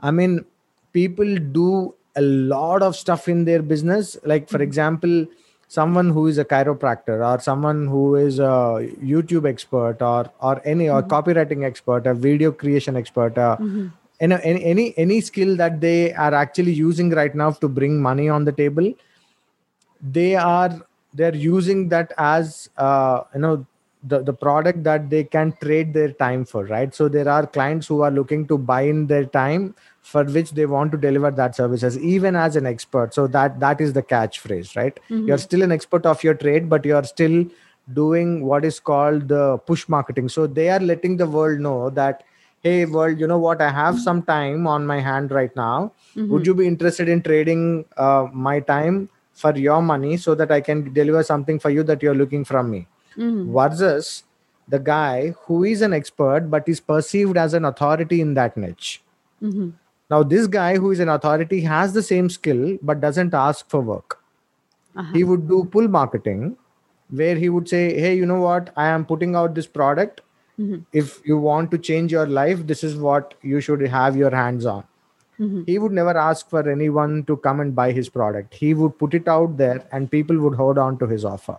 I 0.00 0.10
mean, 0.10 0.44
people 0.92 1.36
do 1.36 1.94
a 2.16 2.22
lot 2.22 2.82
of 2.82 2.96
stuff 2.96 3.28
in 3.28 3.44
their 3.44 3.62
business. 3.62 4.16
Like, 4.24 4.48
for 4.48 4.56
mm-hmm. 4.56 4.62
example, 4.62 5.26
someone 5.76 6.10
who 6.10 6.26
is 6.26 6.38
a 6.42 6.44
chiropractor 6.44 7.16
or 7.26 7.40
someone 7.40 7.86
who 7.86 8.16
is 8.16 8.40
a 8.40 8.54
youtube 9.10 9.48
expert 9.50 10.02
or 10.02 10.28
or 10.40 10.60
any 10.64 10.88
or 10.88 11.00
mm-hmm. 11.00 11.12
copywriting 11.12 11.64
expert 11.64 12.08
a 12.08 12.14
video 12.14 12.50
creation 12.50 12.96
expert 12.96 13.38
uh, 13.38 13.56
mm-hmm. 13.56 13.86
any, 14.20 14.64
any 14.72 14.86
any 15.04 15.20
skill 15.20 15.56
that 15.56 15.80
they 15.80 16.12
are 16.14 16.34
actually 16.34 16.72
using 16.72 17.10
right 17.10 17.36
now 17.36 17.50
to 17.52 17.68
bring 17.68 18.02
money 18.02 18.28
on 18.28 18.44
the 18.44 18.52
table 18.52 18.92
they 20.18 20.34
are 20.34 20.72
they're 21.14 21.36
using 21.36 21.88
that 21.88 22.12
as 22.18 22.68
uh, 22.76 23.22
you 23.34 23.40
know 23.40 23.66
the, 24.02 24.22
the 24.22 24.32
product 24.32 24.82
that 24.82 25.08
they 25.08 25.22
can 25.22 25.52
trade 25.62 25.94
their 25.94 26.10
time 26.10 26.44
for 26.44 26.64
right 26.64 26.94
so 26.94 27.08
there 27.08 27.28
are 27.28 27.46
clients 27.46 27.86
who 27.86 28.00
are 28.00 28.10
looking 28.10 28.44
to 28.48 28.58
buy 28.58 28.82
in 28.82 29.06
their 29.06 29.26
time 29.26 29.74
for 30.02 30.24
which 30.24 30.52
they 30.52 30.66
want 30.66 30.90
to 30.92 30.98
deliver 30.98 31.30
that 31.30 31.54
services 31.54 31.98
even 31.98 32.34
as 32.34 32.56
an 32.56 32.66
expert 32.66 33.12
so 33.14 33.26
that 33.26 33.60
that 33.60 33.80
is 33.80 33.92
the 33.92 34.02
catchphrase 34.02 34.76
right 34.76 34.98
mm-hmm. 35.08 35.26
you're 35.28 35.38
still 35.38 35.62
an 35.62 35.72
expert 35.72 36.06
of 36.06 36.22
your 36.24 36.34
trade 36.34 36.68
but 36.68 36.84
you're 36.84 37.04
still 37.04 37.44
doing 37.92 38.44
what 38.44 38.64
is 38.64 38.80
called 38.80 39.28
the 39.28 39.58
push 39.58 39.88
marketing 39.88 40.28
so 40.28 40.46
they 40.46 40.68
are 40.70 40.80
letting 40.80 41.16
the 41.16 41.26
world 41.26 41.60
know 41.60 41.90
that 41.90 42.24
hey 42.62 42.84
world 42.86 43.18
you 43.18 43.26
know 43.26 43.38
what 43.38 43.60
i 43.60 43.70
have 43.70 43.98
some 43.98 44.22
time 44.22 44.66
on 44.66 44.86
my 44.86 45.00
hand 45.00 45.30
right 45.30 45.54
now 45.54 45.92
mm-hmm. 46.14 46.30
would 46.30 46.46
you 46.46 46.54
be 46.54 46.66
interested 46.66 47.08
in 47.08 47.22
trading 47.22 47.84
uh, 47.96 48.26
my 48.32 48.60
time 48.60 49.08
for 49.34 49.56
your 49.56 49.82
money 49.82 50.16
so 50.16 50.34
that 50.34 50.50
i 50.50 50.60
can 50.60 50.92
deliver 50.92 51.22
something 51.22 51.58
for 51.58 51.70
you 51.70 51.82
that 51.82 52.02
you're 52.02 52.14
looking 52.14 52.44
from 52.44 52.70
me 52.70 52.86
mm-hmm. 53.16 53.52
versus 53.52 54.24
the 54.70 54.78
guy 54.78 55.34
who 55.44 55.64
is 55.64 55.82
an 55.82 55.92
expert 55.92 56.48
but 56.48 56.68
is 56.68 56.80
perceived 56.80 57.36
as 57.36 57.54
an 57.54 57.64
authority 57.64 58.20
in 58.20 58.34
that 58.34 58.56
niche. 58.56 59.02
Mm-hmm. 59.42 59.70
Now, 60.10 60.22
this 60.22 60.46
guy 60.46 60.76
who 60.76 60.90
is 60.90 61.00
an 61.00 61.08
authority 61.08 61.60
has 61.62 61.92
the 61.92 62.02
same 62.02 62.28
skill 62.30 62.78
but 62.82 63.00
doesn't 63.00 63.34
ask 63.34 63.68
for 63.70 63.80
work. 63.80 64.18
Uh-huh. 64.96 65.12
He 65.12 65.22
would 65.24 65.48
do 65.48 65.64
pull 65.64 65.88
marketing 65.88 66.56
where 67.10 67.36
he 67.36 67.48
would 67.48 67.68
say, 67.68 67.98
Hey, 67.98 68.14
you 68.16 68.26
know 68.26 68.40
what? 68.40 68.72
I 68.76 68.88
am 68.88 69.04
putting 69.04 69.36
out 69.36 69.54
this 69.54 69.66
product. 69.66 70.20
Mm-hmm. 70.58 70.82
If 70.92 71.20
you 71.24 71.38
want 71.38 71.70
to 71.70 71.78
change 71.78 72.12
your 72.12 72.26
life, 72.26 72.66
this 72.66 72.82
is 72.82 72.96
what 72.96 73.34
you 73.42 73.60
should 73.60 73.80
have 73.82 74.16
your 74.16 74.30
hands 74.30 74.66
on. 74.66 74.84
Mm-hmm. 75.38 75.62
He 75.66 75.78
would 75.78 75.92
never 75.92 76.16
ask 76.18 76.50
for 76.50 76.68
anyone 76.68 77.24
to 77.24 77.36
come 77.38 77.60
and 77.60 77.74
buy 77.74 77.92
his 77.92 78.08
product. 78.08 78.54
He 78.54 78.74
would 78.74 78.98
put 78.98 79.14
it 79.14 79.28
out 79.28 79.56
there 79.56 79.86
and 79.92 80.10
people 80.10 80.38
would 80.40 80.54
hold 80.54 80.76
on 80.76 80.98
to 80.98 81.06
his 81.06 81.24
offer 81.24 81.58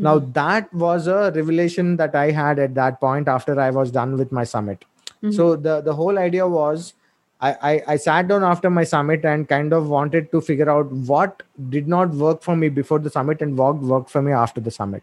now 0.00 0.18
that 0.18 0.72
was 0.72 1.06
a 1.06 1.30
revelation 1.34 1.96
that 1.96 2.14
i 2.14 2.30
had 2.30 2.58
at 2.58 2.74
that 2.74 2.98
point 3.00 3.28
after 3.28 3.60
i 3.60 3.70
was 3.70 3.90
done 3.90 4.16
with 4.16 4.32
my 4.32 4.44
summit 4.44 4.84
so 5.30 5.54
the 5.54 5.80
the 5.82 5.94
whole 5.94 6.18
idea 6.18 6.48
was 6.48 6.94
I, 7.40 7.50
I 7.70 7.82
i 7.94 7.96
sat 7.96 8.28
down 8.28 8.44
after 8.44 8.70
my 8.70 8.84
summit 8.84 9.24
and 9.24 9.48
kind 9.48 9.72
of 9.72 9.88
wanted 9.88 10.30
to 10.32 10.40
figure 10.40 10.68
out 10.70 10.90
what 10.92 11.42
did 11.70 11.88
not 11.88 12.10
work 12.10 12.42
for 12.42 12.56
me 12.56 12.68
before 12.68 12.98
the 12.98 13.10
summit 13.10 13.40
and 13.40 13.56
what 13.56 13.76
worked 13.76 14.10
for 14.10 14.22
me 14.22 14.32
after 14.32 14.60
the 14.60 14.70
summit. 14.70 15.02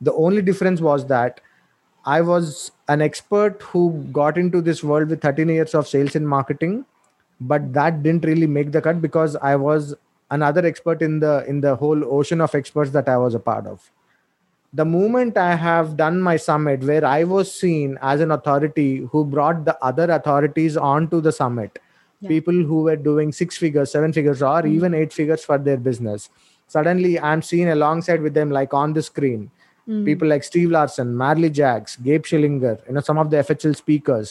The 0.00 0.12
only 0.12 0.42
difference 0.42 0.80
was 0.80 1.06
that 1.06 1.40
i 2.12 2.20
was 2.20 2.70
an 2.88 3.00
expert 3.00 3.62
who 3.62 3.82
got 4.12 4.36
into 4.36 4.60
this 4.60 4.82
world 4.84 5.08
with 5.08 5.22
13 5.22 5.48
years 5.48 5.74
of 5.74 5.88
sales 5.88 6.16
and 6.16 6.28
marketing 6.28 6.84
but 7.40 7.72
that 7.72 8.02
didn't 8.02 8.24
really 8.24 8.46
make 8.46 8.72
the 8.72 8.80
cut 8.80 9.00
because 9.00 9.36
i 9.36 9.54
was 9.56 9.94
another 10.30 10.64
expert 10.66 11.02
in 11.02 11.18
the 11.20 11.44
in 11.48 11.60
the 11.60 11.74
whole 11.76 12.04
ocean 12.18 12.40
of 12.40 12.54
experts 12.54 12.90
that 12.90 13.08
i 13.08 13.16
was 13.16 13.34
a 13.34 13.38
part 13.38 13.66
of 13.66 13.90
the 14.80 14.84
moment 14.84 15.36
i 15.42 15.54
have 15.64 15.96
done 15.96 16.20
my 16.28 16.36
summit 16.44 16.82
where 16.90 17.04
i 17.10 17.22
was 17.32 17.50
seen 17.62 17.96
as 18.12 18.20
an 18.26 18.30
authority 18.36 18.88
who 19.12 19.24
brought 19.34 19.64
the 19.68 19.76
other 19.90 20.06
authorities 20.18 20.76
onto 20.92 21.20
the 21.28 21.32
summit 21.40 21.78
Yeah. 22.24 22.28
people 22.30 22.58
who 22.68 22.76
were 22.88 22.96
doing 23.06 23.30
six 23.38 23.56
figures 23.62 23.90
seven 23.96 24.12
figures 24.18 24.42
or 24.50 24.60
Mm. 24.62 24.72
even 24.76 24.94
eight 25.00 25.12
figures 25.20 25.44
for 25.50 25.58
their 25.68 25.80
business 25.88 26.26
suddenly 26.76 27.12
i'm 27.30 27.42
seen 27.50 27.70
alongside 27.76 28.22
with 28.26 28.34
them 28.40 28.54
like 28.58 28.74
on 28.82 28.94
the 28.98 29.04
screen 29.10 29.44
Mm. 29.92 30.04
people 30.08 30.28
like 30.32 30.44
Steve 30.48 30.70
Larsen 30.74 31.08
Marley 31.22 31.48
Jaxx 31.56 31.96
gabe 32.04 32.28
schillinger 32.28 32.74
you 32.88 32.94
know 32.98 33.02
some 33.08 33.18
of 33.22 33.30
the 33.32 33.40
fhl 33.46 33.74
speakers 33.80 34.30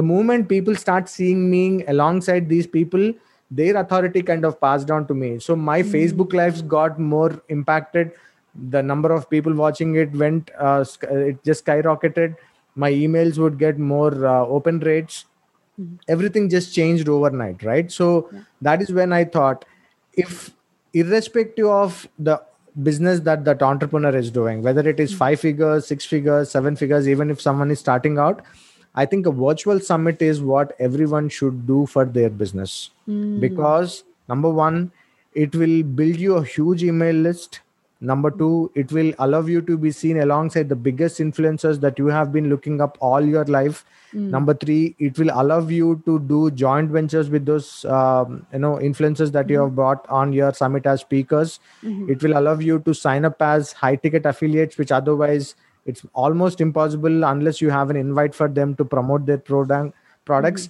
the 0.00 0.04
moment 0.10 0.48
people 0.52 0.78
start 0.84 1.10
seeing 1.16 1.42
me 1.54 1.64
alongside 1.94 2.48
these 2.52 2.68
people 2.76 3.04
their 3.58 3.74
authority 3.82 4.22
kind 4.30 4.46
of 4.50 4.54
passed 4.66 4.94
on 4.98 5.04
to 5.10 5.16
me 5.24 5.28
so 5.48 5.56
my 5.66 5.76
facebook 5.96 6.32
lives 6.40 6.62
got 6.76 6.98
more 7.16 7.28
impacted 7.58 8.16
the 8.70 8.82
number 8.82 9.12
of 9.12 9.28
people 9.30 9.54
watching 9.54 9.94
it 9.96 10.12
went 10.12 10.50
uh, 10.58 10.84
it 11.02 11.42
just 11.44 11.64
skyrocketed. 11.64 12.36
My 12.74 12.90
emails 12.90 13.38
would 13.38 13.58
get 13.58 13.78
more 13.78 14.26
uh, 14.26 14.44
open 14.46 14.80
rates. 14.80 15.24
Everything 16.08 16.48
just 16.48 16.74
changed 16.74 17.08
overnight 17.08 17.62
right? 17.62 17.90
So 17.92 18.30
that 18.62 18.80
is 18.82 18.90
when 18.90 19.12
i 19.12 19.24
thought 19.24 19.64
if 20.14 20.50
irrespective 20.94 21.66
of 21.66 22.08
the 22.18 22.40
business 22.82 23.20
that 23.20 23.44
that 23.44 23.62
entrepreneur 23.62 24.14
is 24.16 24.30
doing 24.30 24.62
whether 24.62 24.86
it 24.88 25.00
is 25.00 25.12
five 25.14 25.40
figures 25.40 25.86
six 25.86 26.04
figures 26.04 26.50
seven 26.50 26.76
figures 26.76 27.08
even 27.08 27.30
if 27.30 27.40
someone 27.40 27.70
is 27.70 27.78
starting 27.78 28.18
out 28.18 28.42
i 28.94 29.04
think 29.06 29.26
a 29.26 29.30
virtual 29.30 29.80
summit 29.80 30.20
is 30.20 30.40
what 30.42 30.74
everyone 30.78 31.28
should 31.28 31.66
do 31.66 31.86
for 31.86 32.04
their 32.04 32.30
business. 32.30 32.90
Because 33.40 34.04
number 34.28 34.50
one 34.50 34.92
it 35.34 35.54
will 35.54 35.82
build 35.82 36.16
you 36.16 36.36
a 36.36 36.44
huge 36.44 36.82
email 36.82 37.14
list 37.14 37.60
number 38.00 38.30
two 38.30 38.70
it 38.74 38.92
will 38.92 39.12
allow 39.18 39.40
you 39.40 39.62
to 39.62 39.76
be 39.78 39.90
seen 39.90 40.20
alongside 40.20 40.68
the 40.68 40.76
biggest 40.76 41.18
influencers 41.18 41.80
that 41.80 41.98
you 41.98 42.06
have 42.06 42.32
been 42.32 42.50
looking 42.50 42.80
up 42.80 42.98
all 43.00 43.24
your 43.24 43.44
life. 43.46 43.84
Hmm. 44.12 44.30
Number 44.30 44.54
three 44.54 44.94
it 44.98 45.18
will 45.18 45.30
allow 45.32 45.66
you 45.66 46.02
to 46.04 46.18
do 46.18 46.50
joint 46.50 46.90
ventures 46.90 47.30
with 47.30 47.46
those 47.46 47.84
um, 47.86 48.46
you 48.52 48.58
know 48.58 48.74
influencers 48.76 49.32
that 49.32 49.48
you 49.48 49.58
hmm. 49.58 49.64
have 49.64 49.74
brought 49.74 50.06
on 50.08 50.32
your 50.32 50.52
summit 50.52 50.86
as 50.86 51.00
speakers. 51.00 51.60
Hmm. 51.80 52.10
It 52.10 52.22
will 52.22 52.36
allow 52.38 52.58
you 52.58 52.80
to 52.80 52.94
sign 52.94 53.24
up 53.24 53.40
as 53.40 53.72
high 53.72 53.96
ticket 53.96 54.26
affiliates 54.26 54.76
which 54.76 54.92
otherwise 54.92 55.54
it's 55.86 56.04
almost 56.12 56.60
impossible 56.60 57.24
unless 57.24 57.60
you 57.60 57.70
have 57.70 57.90
an 57.90 57.96
invite 57.96 58.34
for 58.34 58.48
them 58.48 58.74
to 58.76 58.84
promote 58.84 59.24
their 59.24 59.38
product 59.38 59.94
products. 60.24 60.68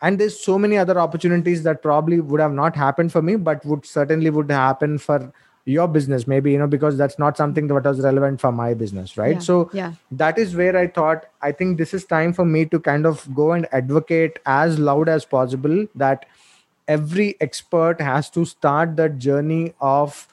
And 0.00 0.20
there's 0.20 0.38
so 0.38 0.58
many 0.58 0.78
other 0.78 1.00
opportunities 1.00 1.64
that 1.64 1.82
probably 1.82 2.20
would 2.20 2.40
have 2.40 2.52
not 2.52 2.76
happened 2.76 3.10
for 3.10 3.20
me 3.20 3.34
but 3.34 3.64
would 3.64 3.84
certainly 3.84 4.30
would 4.30 4.50
happen 4.50 4.98
for 4.98 5.32
your 5.68 5.86
business 5.86 6.26
maybe 6.26 6.52
you 6.52 6.58
know 6.58 6.66
because 6.66 6.96
that's 6.96 7.18
not 7.18 7.36
something 7.36 7.66
that 7.66 7.84
was 7.84 8.00
relevant 8.00 8.40
for 8.40 8.50
my 8.50 8.72
business 8.74 9.16
right 9.16 9.34
Yeah, 9.34 9.46
so 9.48 9.70
yeah. 9.72 9.92
that 10.22 10.38
is 10.38 10.56
where 10.56 10.76
i 10.76 10.86
thought 10.86 11.26
i 11.42 11.52
think 11.52 11.78
this 11.78 11.92
is 11.98 12.06
time 12.12 12.32
for 12.32 12.44
me 12.44 12.64
to 12.66 12.80
kind 12.80 13.06
of 13.10 13.26
go 13.34 13.52
and 13.52 13.68
advocate 13.72 14.38
as 14.46 14.78
loud 14.78 15.08
as 15.08 15.26
possible 15.26 15.86
that 15.94 16.24
every 16.86 17.28
expert 17.40 18.00
has 18.00 18.30
to 18.30 18.46
start 18.46 18.96
that 18.96 19.18
journey 19.18 19.74
of 19.80 20.26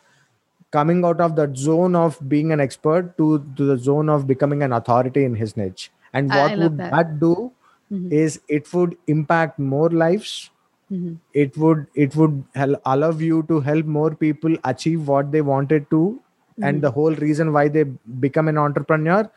coming 0.72 1.04
out 1.06 1.20
of 1.20 1.36
that 1.36 1.58
zone 1.58 1.96
of 1.96 2.18
being 2.30 2.52
an 2.52 2.60
expert 2.60 3.18
to, 3.18 3.46
to 3.58 3.66
the 3.66 3.78
zone 3.78 4.10
of 4.10 4.26
becoming 4.28 4.64
an 4.64 4.74
authority 4.74 5.24
in 5.26 5.36
his 5.36 5.56
niche 5.58 5.92
and 6.14 6.30
what 6.30 6.58
would 6.58 6.78
that. 6.78 6.92
that, 6.92 7.20
do 7.20 7.52
mm-hmm. 7.92 8.12
is 8.12 8.40
it 8.48 8.74
would 8.74 8.98
impact 9.08 9.60
more 9.60 9.90
lives 9.90 10.50
Mm-hmm. 10.92 11.14
it 11.34 11.58
would 11.58 11.88
it 11.96 12.16
would 12.16 12.44
help, 12.54 12.80
allow 12.86 13.10
you 13.12 13.44
to 13.48 13.60
help 13.60 13.86
more 13.88 14.12
people 14.14 14.56
achieve 14.64 15.08
what 15.08 15.32
they 15.32 15.42
wanted 15.42 15.90
to 15.90 16.20
and 16.62 16.82
the 16.82 16.92
whole 16.92 17.16
reason 17.16 17.52
why 17.54 17.68
they 17.68 17.84
become 18.26 18.48
an 18.48 18.58
entrepreneur 18.58 19.30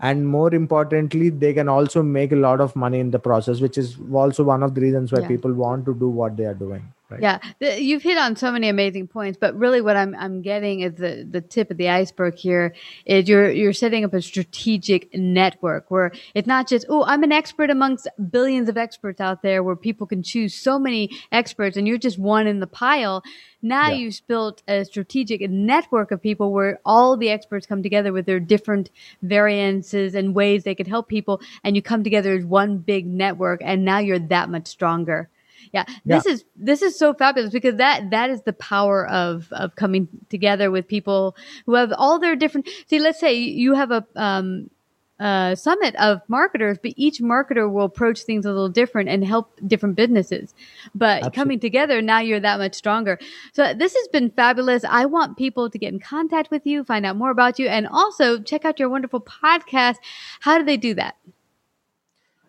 and 0.00 0.26
more 0.26 0.54
importantly 0.54 1.28
they 1.28 1.52
can 1.52 1.68
also 1.68 2.02
make 2.02 2.32
a 2.32 2.36
lot 2.36 2.62
of 2.62 2.74
money 2.74 2.98
in 2.98 3.10
the 3.10 3.18
process 3.18 3.60
which 3.60 3.76
is 3.76 3.98
also 4.12 4.42
one 4.42 4.62
of 4.62 4.74
the 4.74 4.80
reasons 4.80 5.12
why 5.12 5.20
Yeah. 5.20 5.28
people 5.28 5.52
want 5.52 5.84
to 5.84 5.94
do 5.94 6.08
what 6.08 6.36
they 6.38 6.46
are 6.46 6.54
doing 6.54 6.82
right 7.10 7.20
Yeah, 7.22 7.38
th- 7.60 7.80
you've 7.82 8.02
hit 8.02 8.18
on 8.18 8.36
so 8.36 8.50
many 8.52 8.68
amazing 8.68 9.08
points, 9.08 9.38
but 9.40 9.54
really, 9.56 9.80
what 9.80 9.96
I'm 9.96 10.14
I'm 10.14 10.42
getting 10.42 10.80
is 10.80 10.94
the 10.94 11.26
the 11.30 11.40
tip 11.40 11.70
of 11.70 11.76
the 11.76 11.88
iceberg 11.88 12.34
here 12.36 12.74
is 13.04 13.28
you're 13.28 13.50
you're 13.50 13.72
setting 13.72 14.04
up 14.04 14.12
a 14.14 14.22
strategic 14.22 15.14
network 15.14 15.90
where 15.90 16.12
it's 16.34 16.46
not 16.46 16.68
just 16.68 16.86
oh 16.88 17.04
I'm 17.04 17.22
an 17.22 17.32
expert 17.32 17.70
amongst 17.70 18.08
billions 18.30 18.68
of 18.68 18.76
experts 18.76 19.20
out 19.20 19.42
there 19.42 19.62
where 19.62 19.76
people 19.76 20.06
can 20.06 20.22
choose 20.22 20.54
so 20.54 20.78
many 20.78 21.10
experts 21.32 21.76
and 21.76 21.86
you're 21.88 21.98
just 21.98 22.18
one 22.18 22.46
in 22.46 22.60
the 22.60 22.66
pile. 22.66 23.22
Now 23.62 23.88
Yeah. 23.88 23.96
you've 23.96 24.20
built 24.28 24.62
a 24.68 24.84
strategic 24.84 25.40
network 25.50 26.10
of 26.10 26.22
people 26.22 26.52
where 26.52 26.78
all 26.84 27.16
the 27.16 27.30
experts 27.30 27.66
come 27.66 27.82
together 27.82 28.12
with 28.12 28.26
their 28.26 28.40
different 28.40 28.90
variances 29.22 30.14
and 30.14 30.34
ways 30.34 30.64
they 30.64 30.74
could 30.74 30.86
help 30.86 31.08
people, 31.08 31.40
and 31.64 31.74
you 31.76 31.82
come 31.82 32.04
together 32.04 32.34
as 32.34 32.44
one 32.44 32.78
big 32.78 33.06
network, 33.06 33.60
and 33.64 33.84
now 33.84 33.98
you're 33.98 34.18
that 34.18 34.50
much 34.50 34.66
stronger. 34.66 35.28
Yeah, 35.72 35.84
this 36.04 36.26
is 36.26 36.44
this 36.56 36.82
is 36.82 36.98
so 36.98 37.14
fabulous 37.14 37.52
because 37.52 37.76
that 37.76 38.10
that 38.10 38.30
is 38.30 38.42
the 38.42 38.52
power 38.52 39.06
of 39.08 39.48
of 39.52 39.76
coming 39.76 40.08
together 40.28 40.70
with 40.70 40.88
people 40.88 41.36
who 41.66 41.74
have 41.74 41.92
all 41.96 42.18
their 42.18 42.36
different. 42.36 42.68
See, 42.88 42.98
let's 42.98 43.20
say 43.20 43.34
you 43.34 43.74
have 43.74 43.90
a 43.90 44.06
um, 44.16 44.70
uh, 45.18 45.54
summit 45.54 45.96
of 45.96 46.20
marketers, 46.28 46.78
but 46.82 46.92
each 46.96 47.20
marketer 47.20 47.70
will 47.70 47.84
approach 47.84 48.22
things 48.22 48.44
a 48.44 48.48
little 48.48 48.68
different 48.68 49.08
and 49.08 49.24
help 49.24 49.58
different 49.66 49.96
businesses. 49.96 50.54
But 50.94 51.32
coming 51.32 51.58
together, 51.58 52.02
now 52.02 52.20
you're 52.20 52.40
that 52.40 52.58
much 52.58 52.74
stronger. 52.74 53.18
So 53.52 53.72
this 53.74 53.94
has 53.94 54.08
been 54.08 54.30
fabulous. 54.30 54.84
I 54.84 55.06
want 55.06 55.38
people 55.38 55.70
to 55.70 55.78
get 55.78 55.92
in 55.92 56.00
contact 56.00 56.50
with 56.50 56.66
you, 56.66 56.84
find 56.84 57.06
out 57.06 57.16
more 57.16 57.30
about 57.30 57.58
you, 57.58 57.68
and 57.68 57.86
also 57.86 58.40
check 58.40 58.64
out 58.64 58.78
your 58.78 58.88
wonderful 58.88 59.20
podcast. 59.20 59.96
How 60.40 60.58
do 60.58 60.64
they 60.64 60.76
do 60.76 60.94
that? 60.94 61.16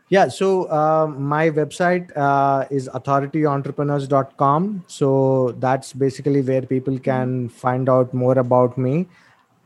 Yeah, 0.09 0.29
so 0.29 0.71
um, 0.71 1.21
my 1.21 1.49
website 1.49 2.15
uh, 2.15 2.65
is 2.71 2.87
authorityentrepreneurs.com. 2.93 4.85
So 4.87 5.53
that's 5.59 5.91
basically 5.91 6.41
where 6.41 6.61
people 6.61 6.97
can 6.97 7.49
find 7.49 7.89
out 7.89 8.13
more 8.13 8.37
about 8.37 8.77
me. 8.77 9.07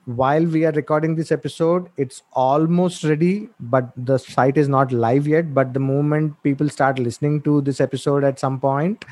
While 0.06 0.44
we 0.46 0.66
are 0.66 0.72
recording 0.72 1.16
this 1.16 1.32
episode, 1.32 1.90
it's 1.96 2.24
almost 2.34 3.04
ready, 3.04 3.50
but 3.60 3.92
the 3.96 4.18
site 4.18 4.58
is 4.58 4.68
not 4.68 4.92
live 4.92 5.28
yet. 5.28 5.54
But 5.54 5.76
the 5.76 5.80
moment 5.80 6.42
people 6.42 6.70
start 6.70 6.98
listening 6.98 7.44
to 7.44 7.62
this 7.62 7.80
episode 7.80 8.24
at 8.24 8.40
some 8.40 8.60
point, 8.60 9.06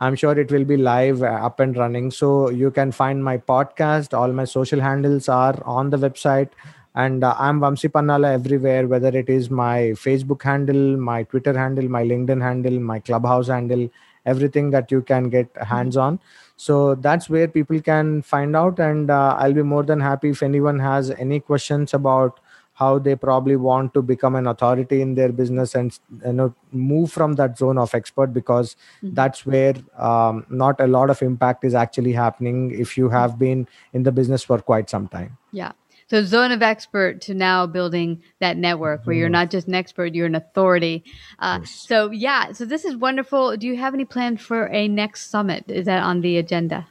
I'm 0.00 0.14
sure 0.16 0.38
it 0.38 0.52
will 0.52 0.64
be 0.64 0.76
live, 0.76 1.22
uh, 1.22 1.26
up 1.26 1.60
and 1.60 1.74
running. 1.78 2.10
So 2.10 2.50
you 2.50 2.70
can 2.70 2.92
find 2.92 3.24
my 3.24 3.38
podcast. 3.38 4.12
All 4.12 4.30
my 4.32 4.44
social 4.44 4.80
handles 4.80 5.30
are 5.30 5.58
on 5.64 5.88
the 5.88 5.96
website. 5.96 6.50
And 6.94 7.22
uh, 7.22 7.34
I'm 7.38 7.60
Vamsi 7.60 7.90
Pannala 7.90 8.32
everywhere, 8.32 8.86
whether 8.86 9.08
it 9.08 9.28
is 9.28 9.50
my 9.50 9.92
Facebook 10.04 10.42
handle, 10.42 10.96
my 10.96 11.22
Twitter 11.24 11.56
handle, 11.56 11.88
my 11.88 12.02
LinkedIn 12.02 12.42
handle, 12.42 12.78
my 12.80 12.98
Clubhouse 12.98 13.48
handle, 13.48 13.88
everything 14.26 14.70
that 14.70 14.90
you 14.90 15.02
can 15.02 15.28
get 15.28 15.48
hands 15.56 15.96
on. 15.96 16.18
So 16.56 16.96
that's 16.96 17.30
where 17.30 17.46
people 17.46 17.80
can 17.80 18.22
find 18.22 18.56
out. 18.56 18.80
And 18.80 19.10
uh, 19.10 19.36
I'll 19.38 19.52
be 19.52 19.62
more 19.62 19.84
than 19.84 20.00
happy 20.00 20.30
if 20.30 20.42
anyone 20.42 20.78
has 20.80 21.10
any 21.10 21.40
questions 21.40 21.94
about 21.94 22.40
how 22.78 22.96
they 22.96 23.16
probably 23.16 23.56
want 23.56 23.92
to 23.92 24.00
become 24.00 24.36
an 24.36 24.46
authority 24.46 25.00
in 25.02 25.16
their 25.16 25.32
business 25.32 25.74
and 25.74 25.98
you 26.24 26.32
know 26.32 26.54
move 26.70 27.10
from 27.10 27.32
that 27.32 27.58
zone 27.58 27.76
of 27.76 27.92
expert 27.92 28.32
because 28.32 28.76
that's 29.02 29.44
where 29.44 29.74
um, 29.96 30.46
not 30.48 30.80
a 30.80 30.86
lot 30.86 31.10
of 31.10 31.20
impact 31.20 31.64
is 31.64 31.74
actually 31.74 32.12
happening 32.12 32.70
if 32.70 32.96
you 32.96 33.08
have 33.08 33.36
been 33.36 33.66
in 33.92 34.04
the 34.04 34.12
business 34.12 34.44
for 34.44 34.60
quite 34.60 34.88
some 34.88 35.08
time 35.08 35.36
Yeah. 35.50 35.72
So 36.10 36.22
zone 36.24 36.52
of 36.52 36.62
expert 36.62 37.20
to 37.22 37.34
now 37.34 37.66
building 37.66 38.22
that 38.40 38.56
network 38.56 39.06
where 39.06 39.14
you're 39.14 39.28
not 39.28 39.50
just 39.50 39.68
an 39.68 39.74
expert, 39.74 40.14
you're 40.14 40.26
an 40.26 40.34
authority. 40.34 41.04
Uh, 41.38 41.60
So 41.64 42.10
yeah, 42.10 42.52
so 42.52 42.64
this 42.64 42.84
is 42.84 42.96
wonderful. 42.96 43.56
Do 43.56 43.66
you 43.66 43.76
have 43.76 43.92
any 43.92 44.06
plans 44.06 44.40
for 44.40 44.68
a 44.68 44.88
next 44.88 45.30
summit? 45.30 45.64
Is 45.68 45.84
that 45.84 46.02
on 46.02 46.22
the 46.22 46.38
agenda? 46.38 46.86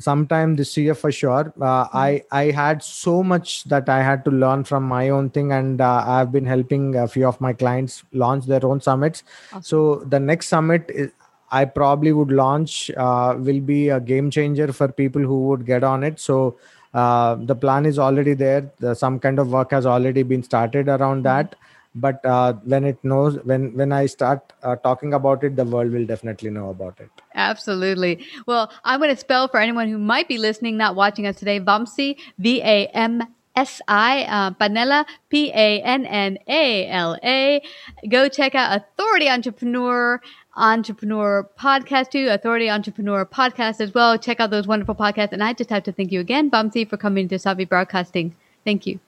sometime 0.00 0.56
this 0.56 0.76
year 0.76 0.94
for 0.94 1.12
sure 1.12 1.52
uh, 1.60 1.86
i 1.92 2.22
i 2.32 2.44
had 2.50 2.82
so 2.82 3.22
much 3.22 3.64
that 3.64 3.88
i 3.88 4.02
had 4.02 4.24
to 4.24 4.30
learn 4.30 4.64
from 4.64 4.82
my 4.82 5.10
own 5.10 5.28
thing 5.28 5.52
and 5.52 5.80
uh, 5.80 6.02
i've 6.06 6.32
been 6.32 6.46
helping 6.46 6.96
a 6.96 7.06
few 7.06 7.26
of 7.28 7.38
my 7.40 7.52
clients 7.52 8.02
launch 8.12 8.46
their 8.46 8.64
own 8.64 8.80
summits 8.80 9.22
so 9.60 9.96
the 10.08 10.18
next 10.18 10.48
summit 10.48 10.86
is, 10.88 11.10
i 11.50 11.64
probably 11.64 12.12
would 12.12 12.32
launch 12.32 12.90
uh, 12.96 13.34
will 13.36 13.60
be 13.60 13.90
a 13.90 14.00
game 14.00 14.30
changer 14.30 14.72
for 14.72 14.88
people 14.88 15.20
who 15.20 15.40
would 15.48 15.66
get 15.66 15.84
on 15.84 16.02
it 16.02 16.18
so 16.18 16.56
uh, 16.94 17.34
the 17.36 17.54
plan 17.54 17.86
is 17.86 17.98
already 17.98 18.34
there 18.34 18.70
the, 18.78 18.94
some 18.94 19.18
kind 19.18 19.38
of 19.38 19.50
work 19.50 19.70
has 19.70 19.86
already 19.86 20.22
been 20.22 20.42
started 20.42 20.88
around 20.88 21.24
that 21.24 21.56
but 21.94 22.24
uh, 22.24 22.52
when 22.64 22.84
it 22.84 22.98
knows 23.02 23.36
when 23.44 23.74
when 23.76 23.92
i 23.92 24.06
start 24.06 24.52
uh, 24.62 24.76
talking 24.76 25.14
about 25.14 25.42
it 25.42 25.56
the 25.56 25.64
world 25.64 25.90
will 25.90 26.06
definitely 26.06 26.50
know 26.50 26.70
about 26.70 26.98
it 27.00 27.10
Absolutely. 27.34 28.26
Well, 28.46 28.72
I'm 28.84 29.00
going 29.00 29.14
to 29.14 29.20
spell 29.20 29.48
for 29.48 29.60
anyone 29.60 29.88
who 29.88 29.98
might 29.98 30.28
be 30.28 30.38
listening, 30.38 30.76
not 30.76 30.94
watching 30.96 31.26
us 31.26 31.36
today, 31.36 31.60
Vamsi, 31.60 32.18
V 32.38 32.60
A 32.60 32.86
M 32.88 33.22
S 33.56 33.80
I, 33.88 34.24
uh, 34.24 34.50
Pannala, 34.52 35.04
P 35.28 35.50
A 35.50 35.82
N 35.82 36.06
N 36.06 36.38
A 36.48 36.86
L 36.88 37.16
A. 37.22 37.62
Go 38.08 38.28
check 38.28 38.54
out 38.54 38.76
Authority 38.76 39.28
Entrepreneur, 39.28 40.20
Entrepreneur 40.60 41.48
Podcast 41.58 42.10
too, 42.10 42.28
Authority 42.28 42.68
Entrepreneur 42.68 43.24
Podcast 43.24 43.80
as 43.80 43.94
well. 43.94 44.18
Check 44.18 44.40
out 44.40 44.50
those 44.50 44.66
wonderful 44.66 44.94
podcasts. 44.94 45.32
And 45.32 45.42
I 45.42 45.52
just 45.54 45.70
have 45.70 45.82
to 45.84 45.92
thank 45.92 46.12
you 46.12 46.20
again, 46.20 46.50
Vamsi, 46.50 46.88
for 46.88 46.96
coming 46.96 47.28
to 47.28 47.38
Savvy 47.38 47.64
Broadcasting. 47.64 48.36
Thank 48.64 48.86
you. 48.86 49.00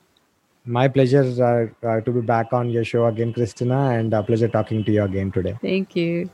My 0.64 0.88
pleasure 0.88 1.22
uh, 1.22 1.86
uh, 1.86 2.00
to 2.00 2.10
be 2.10 2.20
back 2.20 2.52
on 2.52 2.70
your 2.70 2.84
show 2.84 3.06
again, 3.06 3.32
Christina, 3.32 3.90
and 3.90 4.14
a 4.14 4.22
pleasure 4.22 4.48
talking 4.48 4.84
to 4.84 4.92
you 4.92 5.02
again 5.02 5.30
today. 5.30 5.58
Thank 5.60 5.94
you. 5.94 6.30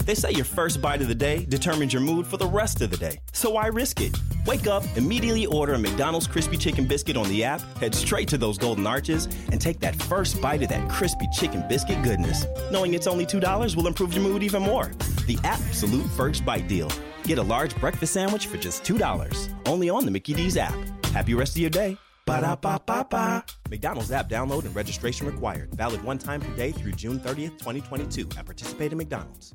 They 0.05 0.17
say 0.17 0.33
your 0.33 0.45
first 0.45 0.83
bite 0.83 1.01
of 1.01 1.07
the 1.07 1.15
day 1.15 1.45
determines 1.45 1.93
your 1.93 2.03
mood 2.03 2.27
for 2.27 2.39
the 2.39 2.49
rest 2.49 2.81
of 2.81 2.91
the 2.91 2.97
day. 2.97 3.21
So 3.33 3.51
why 3.51 3.69
risk 3.69 4.01
it? 4.01 4.19
Wake 4.47 4.69
up, 4.69 4.85
immediately 4.97 5.47
order 5.47 5.75
a 5.75 5.79
McDonald's 5.79 6.29
crispy 6.29 6.57
chicken 6.57 6.87
biscuit 6.87 7.17
on 7.17 7.29
the 7.29 7.43
app, 7.43 7.61
head 7.79 7.93
straight 7.93 8.29
to 8.29 8.39
those 8.39 8.59
golden 8.59 8.87
arches, 8.87 9.27
and 9.51 9.61
take 9.61 9.81
that 9.81 10.01
first 10.05 10.41
bite 10.41 10.63
of 10.63 10.69
that 10.69 10.89
crispy 10.89 11.27
chicken 11.33 11.65
biscuit 11.69 12.01
goodness. 12.05 12.47
Knowing 12.71 12.95
it's 12.95 13.09
only 13.09 13.27
$2 13.27 13.75
will 13.75 13.89
improve 13.89 14.15
your 14.15 14.23
mood 14.23 14.45
even 14.45 14.63
more. 14.63 14.93
The 15.27 15.37
absolute 15.43 16.09
first 16.13 16.45
bite 16.45 16.69
deal. 16.69 16.93
Get 17.25 17.39
a 17.39 17.43
large 17.43 17.75
breakfast 17.81 18.13
sandwich 18.13 18.47
for 18.47 18.57
just 18.57 18.85
$2. 18.85 19.53
Only 19.67 19.91
on 19.91 20.05
the 20.05 20.13
Mickey 20.13 20.33
D's 20.33 20.57
app. 20.57 20.77
Happy 21.07 21.35
rest 21.35 21.57
of 21.57 21.63
your 21.63 21.71
day. 21.71 21.99
Ba-da-ba-ba-ba. 22.25 23.45
McDonald's 23.69 24.13
app 24.13 24.29
download 24.29 24.65
and 24.65 24.77
registration 24.77 25.27
required. 25.27 25.75
Valid 25.75 26.05
one 26.05 26.19
time 26.19 26.41
per 26.41 26.55
day 26.55 26.71
through 26.71 26.93
June 26.93 27.19
30th, 27.19 27.59
2022 27.59 28.29
at 28.39 28.47
participating 28.47 28.99
McDonald's. 28.99 29.55